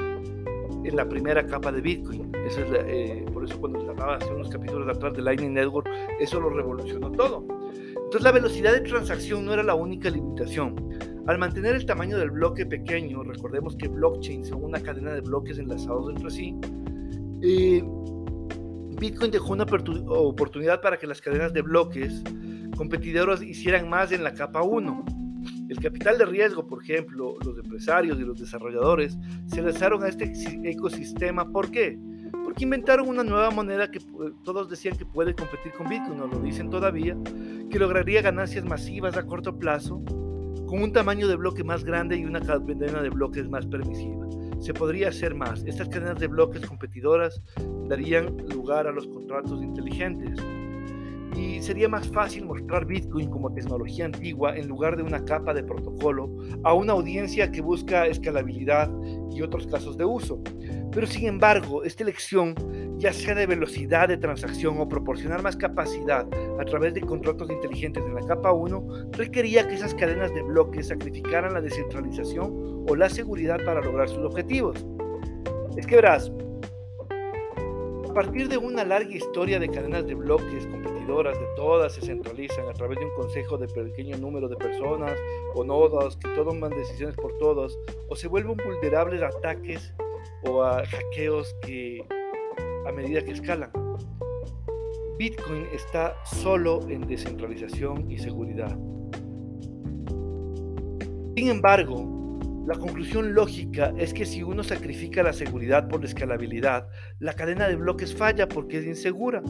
en 0.84 0.96
la 0.96 1.08
primera 1.08 1.46
capa 1.46 1.72
de 1.72 1.80
Bitcoin. 1.80 2.30
Eso 2.46 2.60
es 2.62 2.68
eh, 2.86 3.24
por 3.32 3.44
eso 3.44 3.58
cuando 3.60 3.80
se 3.80 3.88
hablaba 3.88 4.16
hace 4.16 4.32
unos 4.32 4.48
capítulos 4.48 4.88
atrás 4.88 5.14
de 5.14 5.22
Lightning 5.22 5.54
Network, 5.54 5.88
eso 6.20 6.40
lo 6.40 6.50
revolucionó 6.50 7.10
todo. 7.12 7.44
Entonces 7.72 8.22
la 8.22 8.32
velocidad 8.32 8.72
de 8.72 8.80
transacción 8.80 9.44
no 9.44 9.52
era 9.52 9.62
la 9.62 9.74
única 9.74 10.08
limitación. 10.08 10.76
Al 11.26 11.38
mantener 11.38 11.74
el 11.74 11.84
tamaño 11.84 12.16
del 12.16 12.30
bloque 12.30 12.64
pequeño, 12.64 13.22
recordemos 13.22 13.76
que 13.76 13.88
blockchain 13.88 14.46
son 14.46 14.64
una 14.64 14.80
cadena 14.80 15.12
de 15.12 15.20
bloques 15.20 15.58
enlazados 15.58 16.08
entre 16.08 16.30
sí, 16.30 16.58
eh, 17.42 17.84
Bitcoin 18.98 19.30
dejó 19.30 19.52
una 19.52 19.64
oportunidad 19.64 20.80
para 20.80 20.98
que 20.98 21.06
las 21.06 21.20
cadenas 21.20 21.52
de 21.52 21.62
bloques 21.62 22.22
competidoras 22.76 23.42
hicieran 23.42 23.88
más 23.88 24.10
en 24.10 24.24
la 24.24 24.34
capa 24.34 24.62
1 24.62 25.04
el 25.68 25.78
capital 25.80 26.18
de 26.18 26.24
riesgo, 26.24 26.66
por 26.66 26.82
ejemplo, 26.82 27.36
los 27.44 27.58
empresarios 27.58 28.18
y 28.18 28.22
los 28.22 28.40
desarrolladores 28.40 29.18
se 29.46 29.62
lanzaron 29.62 30.02
a 30.02 30.08
este 30.08 30.32
ecosistema. 30.64 31.50
¿Por 31.50 31.70
qué? 31.70 31.98
Porque 32.44 32.64
inventaron 32.64 33.08
una 33.08 33.22
nueva 33.22 33.50
moneda 33.50 33.90
que 33.90 34.00
todos 34.44 34.70
decían 34.70 34.96
que 34.96 35.04
puede 35.04 35.34
competir 35.34 35.72
con 35.72 35.88
Bitcoin, 35.88 36.18
no 36.18 36.26
lo 36.26 36.38
dicen 36.40 36.70
todavía, 36.70 37.16
que 37.70 37.78
lograría 37.78 38.22
ganancias 38.22 38.64
masivas 38.64 39.16
a 39.16 39.26
corto 39.26 39.58
plazo 39.58 40.02
con 40.66 40.82
un 40.82 40.92
tamaño 40.92 41.28
de 41.28 41.36
bloque 41.36 41.64
más 41.64 41.84
grande 41.84 42.16
y 42.16 42.24
una 42.24 42.40
cadena 42.40 43.02
de 43.02 43.10
bloques 43.10 43.48
más 43.48 43.66
permisiva. 43.66 44.26
Se 44.60 44.74
podría 44.74 45.08
hacer 45.08 45.34
más. 45.34 45.64
Estas 45.64 45.88
cadenas 45.88 46.18
de 46.18 46.26
bloques 46.26 46.66
competidoras 46.66 47.40
darían 47.88 48.36
lugar 48.48 48.86
a 48.86 48.92
los 48.92 49.06
contratos 49.06 49.62
inteligentes. 49.62 50.38
Y 51.36 51.60
sería 51.62 51.88
más 51.88 52.08
fácil 52.08 52.46
mostrar 52.46 52.86
Bitcoin 52.86 53.30
como 53.30 53.52
tecnología 53.52 54.06
antigua 54.06 54.56
en 54.56 54.68
lugar 54.68 54.96
de 54.96 55.02
una 55.02 55.24
capa 55.24 55.54
de 55.54 55.62
protocolo 55.62 56.30
a 56.64 56.74
una 56.74 56.92
audiencia 56.92 57.50
que 57.50 57.60
busca 57.60 58.06
escalabilidad 58.06 58.90
y 59.30 59.42
otros 59.42 59.66
casos 59.66 59.96
de 59.96 60.04
uso. 60.04 60.42
Pero 60.92 61.06
sin 61.06 61.26
embargo, 61.26 61.84
esta 61.84 62.02
elección, 62.02 62.54
ya 62.98 63.12
sea 63.12 63.34
de 63.34 63.46
velocidad 63.46 64.08
de 64.08 64.16
transacción 64.16 64.78
o 64.78 64.88
proporcionar 64.88 65.42
más 65.42 65.56
capacidad 65.56 66.26
a 66.58 66.64
través 66.64 66.94
de 66.94 67.02
contratos 67.02 67.50
inteligentes 67.50 68.02
en 68.04 68.14
la 68.14 68.22
capa 68.22 68.52
1, 68.52 69.10
requería 69.12 69.68
que 69.68 69.74
esas 69.74 69.94
cadenas 69.94 70.34
de 70.34 70.42
bloques 70.42 70.88
sacrificaran 70.88 71.54
la 71.54 71.60
descentralización 71.60 72.84
o 72.88 72.96
la 72.96 73.08
seguridad 73.08 73.58
para 73.64 73.82
lograr 73.82 74.08
sus 74.08 74.24
objetivos. 74.24 74.84
Es 75.76 75.86
que 75.86 75.96
verás, 75.96 76.32
a 78.08 78.14
partir 78.14 78.48
de 78.48 78.56
una 78.56 78.84
larga 78.84 79.14
historia 79.14 79.58
de 79.58 79.68
cadenas 79.68 80.06
de 80.06 80.14
bloques 80.14 80.66
competidoras 80.66 81.38
de 81.38 81.46
todas 81.56 81.92
se 81.92 82.00
centralizan 82.00 82.68
a 82.68 82.72
través 82.72 82.98
de 82.98 83.04
un 83.04 83.14
consejo 83.14 83.58
de 83.58 83.68
pequeño 83.68 84.16
número 84.16 84.48
de 84.48 84.56
personas 84.56 85.12
o 85.54 85.62
nodos 85.62 86.16
que 86.16 86.28
toman 86.30 86.70
decisiones 86.70 87.16
por 87.16 87.36
todos 87.38 87.78
o 88.08 88.16
se 88.16 88.28
vuelven 88.28 88.56
vulnerables 88.56 89.22
a 89.22 89.28
ataques 89.28 89.94
o 90.44 90.62
a 90.62 90.84
hackeos 90.86 91.54
que 91.62 92.04
a 92.86 92.92
medida 92.92 93.22
que 93.22 93.32
escalan. 93.32 93.70
Bitcoin 95.18 95.66
está 95.72 96.16
solo 96.24 96.80
en 96.88 97.06
descentralización 97.06 98.10
y 98.10 98.18
seguridad. 98.18 98.76
Sin 101.36 101.48
embargo, 101.48 102.17
la 102.68 102.74
conclusión 102.74 103.32
lógica 103.32 103.94
es 103.96 104.12
que 104.12 104.26
si 104.26 104.42
uno 104.42 104.62
sacrifica 104.62 105.22
la 105.22 105.32
seguridad 105.32 105.88
por 105.88 106.00
la 106.00 106.06
escalabilidad, 106.06 106.86
la 107.18 107.32
cadena 107.32 107.66
de 107.66 107.76
bloques 107.76 108.14
falla 108.14 108.46
porque 108.46 108.76
es 108.80 108.84
insegura. 108.84 109.42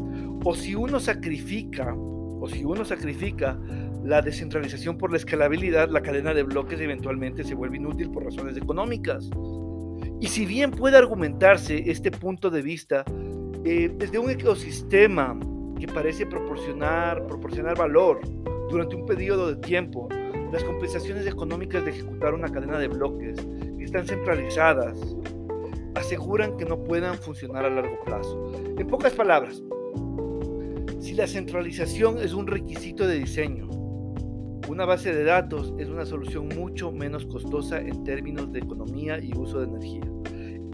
O 0.45 0.55
si 0.55 0.77
uno 0.77 1.01
sacrifica, 1.01 1.93
o 1.97 2.49
si 2.49 2.65
uno 2.65 2.85
sacrifica 2.85 3.59
la 4.05 4.23
descentralización 4.23 4.99
por 4.99 5.11
la 5.11 5.17
escalabilidad, 5.17 5.89
la 5.91 6.01
cadena 6.01 6.33
de 6.33 6.45
bloques 6.45 6.79
eventualmente 6.79 7.43
se 7.43 7.57
vuelve 7.57 7.79
inútil 7.79 8.09
por 8.13 8.25
razones 8.25 8.57
económicas. 8.57 9.29
Y 10.21 10.29
si 10.29 10.47
bien 10.47 10.71
puede 10.71 10.97
argumentarse 10.97 11.91
este 11.91 12.13
punto 12.13 12.51
de 12.51 12.63
vista 12.63 13.05
eh, 13.65 13.93
desde 13.99 14.21
un 14.21 14.31
ecosistema 14.31 15.37
que 15.77 15.89
parece 15.89 16.25
proporcionar, 16.25 17.27
proporcionar 17.27 17.77
valor 17.77 18.21
durante 18.71 18.95
un 18.95 19.07
periodo 19.07 19.53
de 19.53 19.57
tiempo, 19.57 20.09
las 20.53 20.65
compensaciones 20.65 21.27
económicas 21.27 21.85
de 21.85 21.91
ejecutar 21.91 22.35
una 22.35 22.51
cadena 22.51 22.79
de 22.79 22.89
bloques 22.89 23.37
que 23.77 23.85
están 23.85 24.07
centralizadas 24.07 24.99
aseguran 25.95 26.57
que 26.57 26.65
no 26.65 26.83
puedan 26.85 27.17
funcionar 27.19 27.65
a 27.65 27.71
largo 27.71 27.99
plazo. 28.05 28.53
En 28.79 28.87
pocas 28.87 29.13
palabras, 29.13 29.63
si 31.01 31.15
la 31.15 31.27
centralización 31.27 32.19
es 32.19 32.33
un 32.33 32.47
requisito 32.47 33.07
de 33.07 33.19
diseño, 33.19 33.69
una 34.69 34.85
base 34.85 35.13
de 35.13 35.25
datos 35.25 35.75
es 35.79 35.89
una 35.89 36.07
solución 36.07 36.49
mucho 36.49 36.93
menos 36.93 37.27
costosa 37.27 37.81
en 37.81 38.05
términos 38.05 38.53
de 38.53 38.61
economía 38.61 39.19
y 39.19 39.33
uso 39.37 39.61
de 39.61 39.67
energía. 39.67 40.03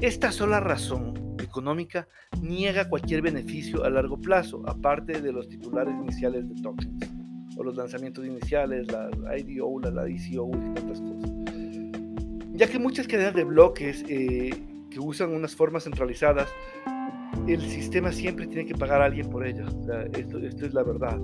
Esta 0.00 0.30
sola 0.30 0.60
razón 0.60 1.36
económica 1.38 2.08
niega 2.40 2.88
cualquier 2.88 3.22
beneficio 3.22 3.84
a 3.84 3.90
largo 3.90 4.20
plazo, 4.20 4.62
aparte 4.66 5.20
de 5.20 5.32
los 5.32 5.48
titulares 5.48 5.94
iniciales 5.94 6.48
de 6.48 6.60
tokens 6.60 7.23
o 7.56 7.62
los 7.62 7.76
lanzamientos 7.76 8.26
iniciales, 8.26 8.86
la 8.90 9.38
IDO, 9.38 9.80
la, 9.80 9.90
la 9.90 10.04
DCO 10.04 10.48
y 10.48 10.74
tantas 10.74 11.00
cosas. 11.00 11.30
Ya 12.52 12.68
que 12.68 12.78
muchas 12.78 13.08
cadenas 13.08 13.34
de 13.34 13.44
bloques 13.44 14.04
eh, 14.08 14.50
que 14.90 15.00
usan 15.00 15.32
unas 15.32 15.56
formas 15.56 15.84
centralizadas, 15.84 16.48
el 17.48 17.60
sistema 17.60 18.12
siempre 18.12 18.46
tiene 18.46 18.64
que 18.64 18.74
pagar 18.74 19.02
a 19.02 19.06
alguien 19.06 19.28
por 19.28 19.46
ellas. 19.46 19.74
esto, 20.12 20.38
esto 20.38 20.66
es 20.66 20.72
la 20.72 20.84
verdad. 20.84 21.18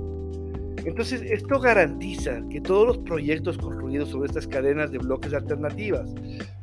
Entonces, 0.85 1.23
esto 1.23 1.61
garantiza 1.61 2.41
que 2.51 2.61
todos 2.61 2.87
los 2.87 2.99
proyectos 2.99 3.59
construidos 3.59 4.09
sobre 4.09 4.29
estas 4.29 4.47
cadenas 4.47 4.91
de 4.91 4.99
bloques 4.99 5.33
alternativas, 5.33 6.13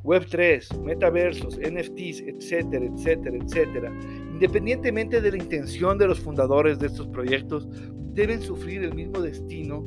Web3, 0.08 0.82
metaversos, 0.84 1.60
NFTs, 1.60 2.22
etcétera, 2.22 2.86
etcétera, 2.86 3.38
etcétera, 3.44 3.94
independientemente 4.32 5.20
de 5.20 5.32
la 5.32 5.38
intención 5.38 5.98
de 5.98 6.08
los 6.08 6.22
fundadores 6.22 6.80
de 6.80 6.88
estos 6.88 7.10
proyectos, 7.10 7.68
deben 8.14 8.42
sufrir 8.42 8.84
el 8.84 8.96
mismo 8.96 9.20
destino 9.20 9.84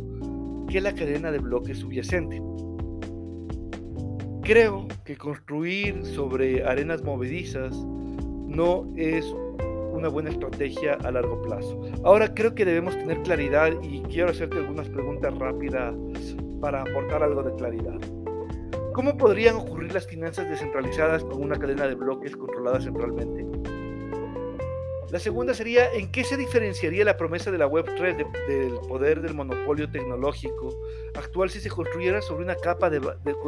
que 0.69 0.83
la 0.83 0.95
cadena 0.95 1.33
de 1.33 1.39
bloques 1.39 1.79
subyacente. 1.79 2.43
Creo 4.43 4.89
que 5.05 5.17
construir 5.17 6.05
sobre 6.05 6.65
arenas 6.65 7.03
movedizas 7.03 7.75
no 8.47 8.93
es 8.97 9.25
una 9.93 10.09
buena 10.09 10.29
estrategia 10.29 10.99
a 11.03 11.13
largo 11.13 11.41
plazo. 11.41 11.81
Ahora 12.05 12.35
creo 12.35 12.55
que 12.55 12.67
debemos 12.67 12.97
tener 12.99 13.23
claridad 13.23 13.73
y 13.83 14.03
quiero 14.03 14.31
hacerte 14.31 14.59
algunas 14.59 14.89
preguntas 14.91 15.35
rápidas 15.39 15.95
para 16.61 16.83
aportar 16.83 17.23
algo 17.23 17.43
de 17.43 17.55
claridad. 17.55 18.20
¿Cómo 18.93 19.17
podrían 19.17 19.55
ocurrir 19.55 19.95
las 19.95 20.07
finanzas 20.07 20.49
descentralizadas 20.49 21.23
con 21.23 21.43
una 21.43 21.57
cadena 21.57 21.87
de 21.87 21.95
bloques 21.95 22.37
controlada 22.37 22.81
centralmente? 22.81 23.47
La 25.11 25.19
segunda 25.21 25.55
sería, 25.55 25.93
¿en 25.93 26.11
qué 26.11 26.25
se 26.25 26.37
diferenciaría 26.37 27.05
la 27.05 27.17
promesa 27.17 27.53
de 27.53 27.59
la 27.59 27.69
Web3 27.69 28.17
del 28.49 28.81
poder 28.89 29.23
del 29.23 29.35
monopolio 29.35 29.91
tecnológico 29.91 30.77
actual 31.15 31.51
si 31.51 31.61
se 31.61 31.69
construyera 31.69 32.21
sobre 32.21 32.45
una 32.45 32.57
capa, 32.57 32.91
de, 32.91 33.01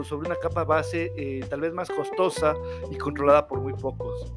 sobre 0.05 0.29
una 0.29 0.37
capa 0.37 0.65
base 0.65 1.13
eh, 1.17 1.45
tal 1.49 1.61
vez 1.61 1.73
más 1.73 1.91
costosa 1.91 2.55
y 2.91 2.97
controlada 2.97 3.47
por 3.49 3.61
muy 3.61 3.73
pocos? 3.75 4.33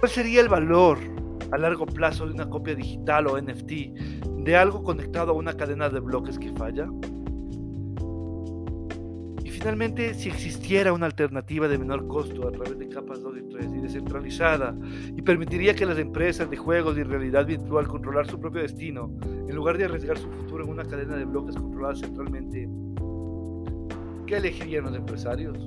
¿Cuál 0.00 0.10
sería 0.10 0.40
el 0.40 0.48
valor 0.48 0.98
a 1.52 1.58
largo 1.58 1.86
plazo 1.86 2.26
de 2.26 2.32
una 2.32 2.50
copia 2.50 2.74
digital 2.74 3.28
o 3.28 3.40
NFT 3.40 3.72
de 4.38 4.56
algo 4.56 4.82
conectado 4.82 5.32
a 5.32 5.34
una 5.34 5.56
cadena 5.56 5.88
de 5.88 6.00
bloques 6.00 6.38
que 6.38 6.52
falla? 6.52 6.88
Finalmente, 9.58 10.14
si 10.14 10.28
existiera 10.28 10.92
una 10.92 11.06
alternativa 11.06 11.66
de 11.66 11.78
menor 11.78 12.06
costo 12.06 12.46
a 12.46 12.52
través 12.52 12.78
de 12.78 12.88
capas 12.88 13.20
2 13.22 13.38
y 13.38 13.42
3 13.48 13.72
y 13.74 13.80
descentralizada, 13.80 14.76
y 15.16 15.20
permitiría 15.20 15.74
que 15.74 15.84
las 15.84 15.98
empresas 15.98 16.48
de 16.48 16.56
juegos 16.56 16.96
y 16.96 17.02
realidad 17.02 17.44
virtual 17.44 17.88
controlar 17.88 18.28
su 18.28 18.38
propio 18.38 18.62
destino, 18.62 19.10
en 19.24 19.54
lugar 19.56 19.76
de 19.76 19.86
arriesgar 19.86 20.16
su 20.16 20.30
futuro 20.30 20.64
en 20.64 20.70
una 20.70 20.84
cadena 20.84 21.16
de 21.16 21.24
bloques 21.24 21.56
controlada 21.56 21.96
centralmente, 21.96 22.68
¿qué 24.26 24.36
elegirían 24.36 24.84
los 24.84 24.94
empresarios? 24.94 25.58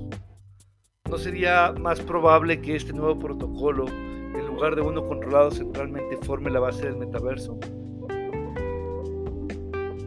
¿No 1.10 1.18
sería 1.18 1.74
más 1.78 2.00
probable 2.00 2.62
que 2.62 2.76
este 2.76 2.94
nuevo 2.94 3.18
protocolo, 3.18 3.86
en 3.88 4.46
lugar 4.46 4.74
de 4.74 4.80
uno 4.80 5.06
controlado 5.06 5.50
centralmente, 5.50 6.16
forme 6.22 6.50
la 6.50 6.60
base 6.60 6.86
del 6.86 6.96
metaverso? 6.96 7.60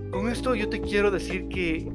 Con 0.09 0.27
esto 0.27 0.55
yo 0.55 0.69
te 0.69 0.81
quiero 0.81 1.11
decir 1.11 1.47
que 1.49 1.87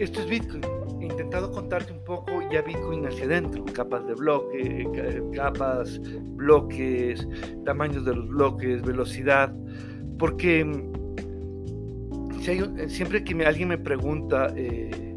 esto 0.00 0.22
es 0.22 0.28
Bitcoin. 0.28 0.62
He 1.00 1.04
intentado 1.04 1.52
contarte 1.52 1.92
un 1.92 2.02
poco 2.04 2.42
ya 2.50 2.62
Bitcoin 2.62 3.06
hacia 3.06 3.24
adentro, 3.26 3.64
capas 3.66 4.06
de 4.06 4.14
bloque, 4.14 4.88
capas, 5.34 6.00
bloques, 6.36 7.28
tamaños 7.64 8.04
de 8.04 8.14
los 8.14 8.28
bloques, 8.28 8.82
velocidad, 8.82 9.54
porque 10.18 10.64
mm, 10.64 10.92
siempre 12.88 13.22
que 13.24 13.44
alguien 13.44 13.68
me 13.68 13.78
pregunta 13.78 14.52
eh, 14.56 15.14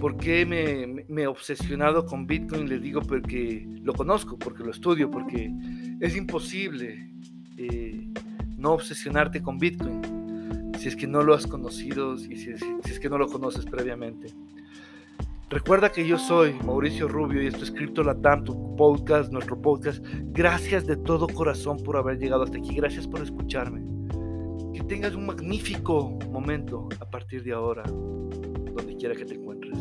por 0.00 0.16
qué 0.16 0.44
me, 0.44 1.22
he 1.22 1.26
obsesionado 1.26 2.04
con 2.06 2.26
Bitcoin, 2.26 2.68
les 2.68 2.82
digo 2.82 3.00
porque 3.00 3.66
lo 3.82 3.94
conozco, 3.94 4.36
porque 4.36 4.64
lo 4.64 4.72
estudio, 4.72 5.10
porque 5.10 5.50
es 6.00 6.16
imposible 6.16 7.12
eh, 7.56 8.08
no 8.58 8.72
obsesionarte 8.72 9.42
con 9.42 9.58
Bitcoin 9.58 10.15
si 10.78 10.88
es 10.88 10.96
que 10.96 11.06
no 11.06 11.22
lo 11.22 11.34
has 11.34 11.46
conocido 11.46 12.14
y 12.14 12.36
si, 12.36 12.50
es 12.50 13.00
que 13.00 13.08
no 13.08 13.18
lo 13.18 13.28
conoces 13.28 13.64
previamente. 13.64 14.28
Recuerda 15.48 15.92
que 15.92 16.06
yo 16.06 16.18
soy 16.18 16.54
Mauricio 16.64 17.06
Rubio 17.06 17.42
y 17.42 17.46
esto 17.46 17.62
es 17.62 17.70
Crypto 17.70 18.02
Latam, 18.02 18.44
tu 18.44 18.76
podcast, 18.76 19.32
nuestro 19.32 19.60
podcast. 19.60 20.04
Gracias 20.32 20.86
de 20.86 20.96
todo 20.96 21.28
corazón 21.28 21.82
por 21.84 21.96
haber 21.96 22.18
llegado 22.18 22.42
hasta 22.42 22.58
aquí. 22.58 22.74
Gracias 22.74 23.06
por 23.06 23.22
escucharme. 23.22 23.84
Que 24.74 24.82
tengas 24.82 25.14
un 25.14 25.26
magnífico 25.26 26.18
momento 26.30 26.88
a 27.00 27.08
partir 27.08 27.44
de 27.44 27.52
ahora, 27.52 27.84
donde 27.84 28.96
quiera 28.96 29.14
que 29.14 29.24
te 29.24 29.34
encuentres. 29.34 29.78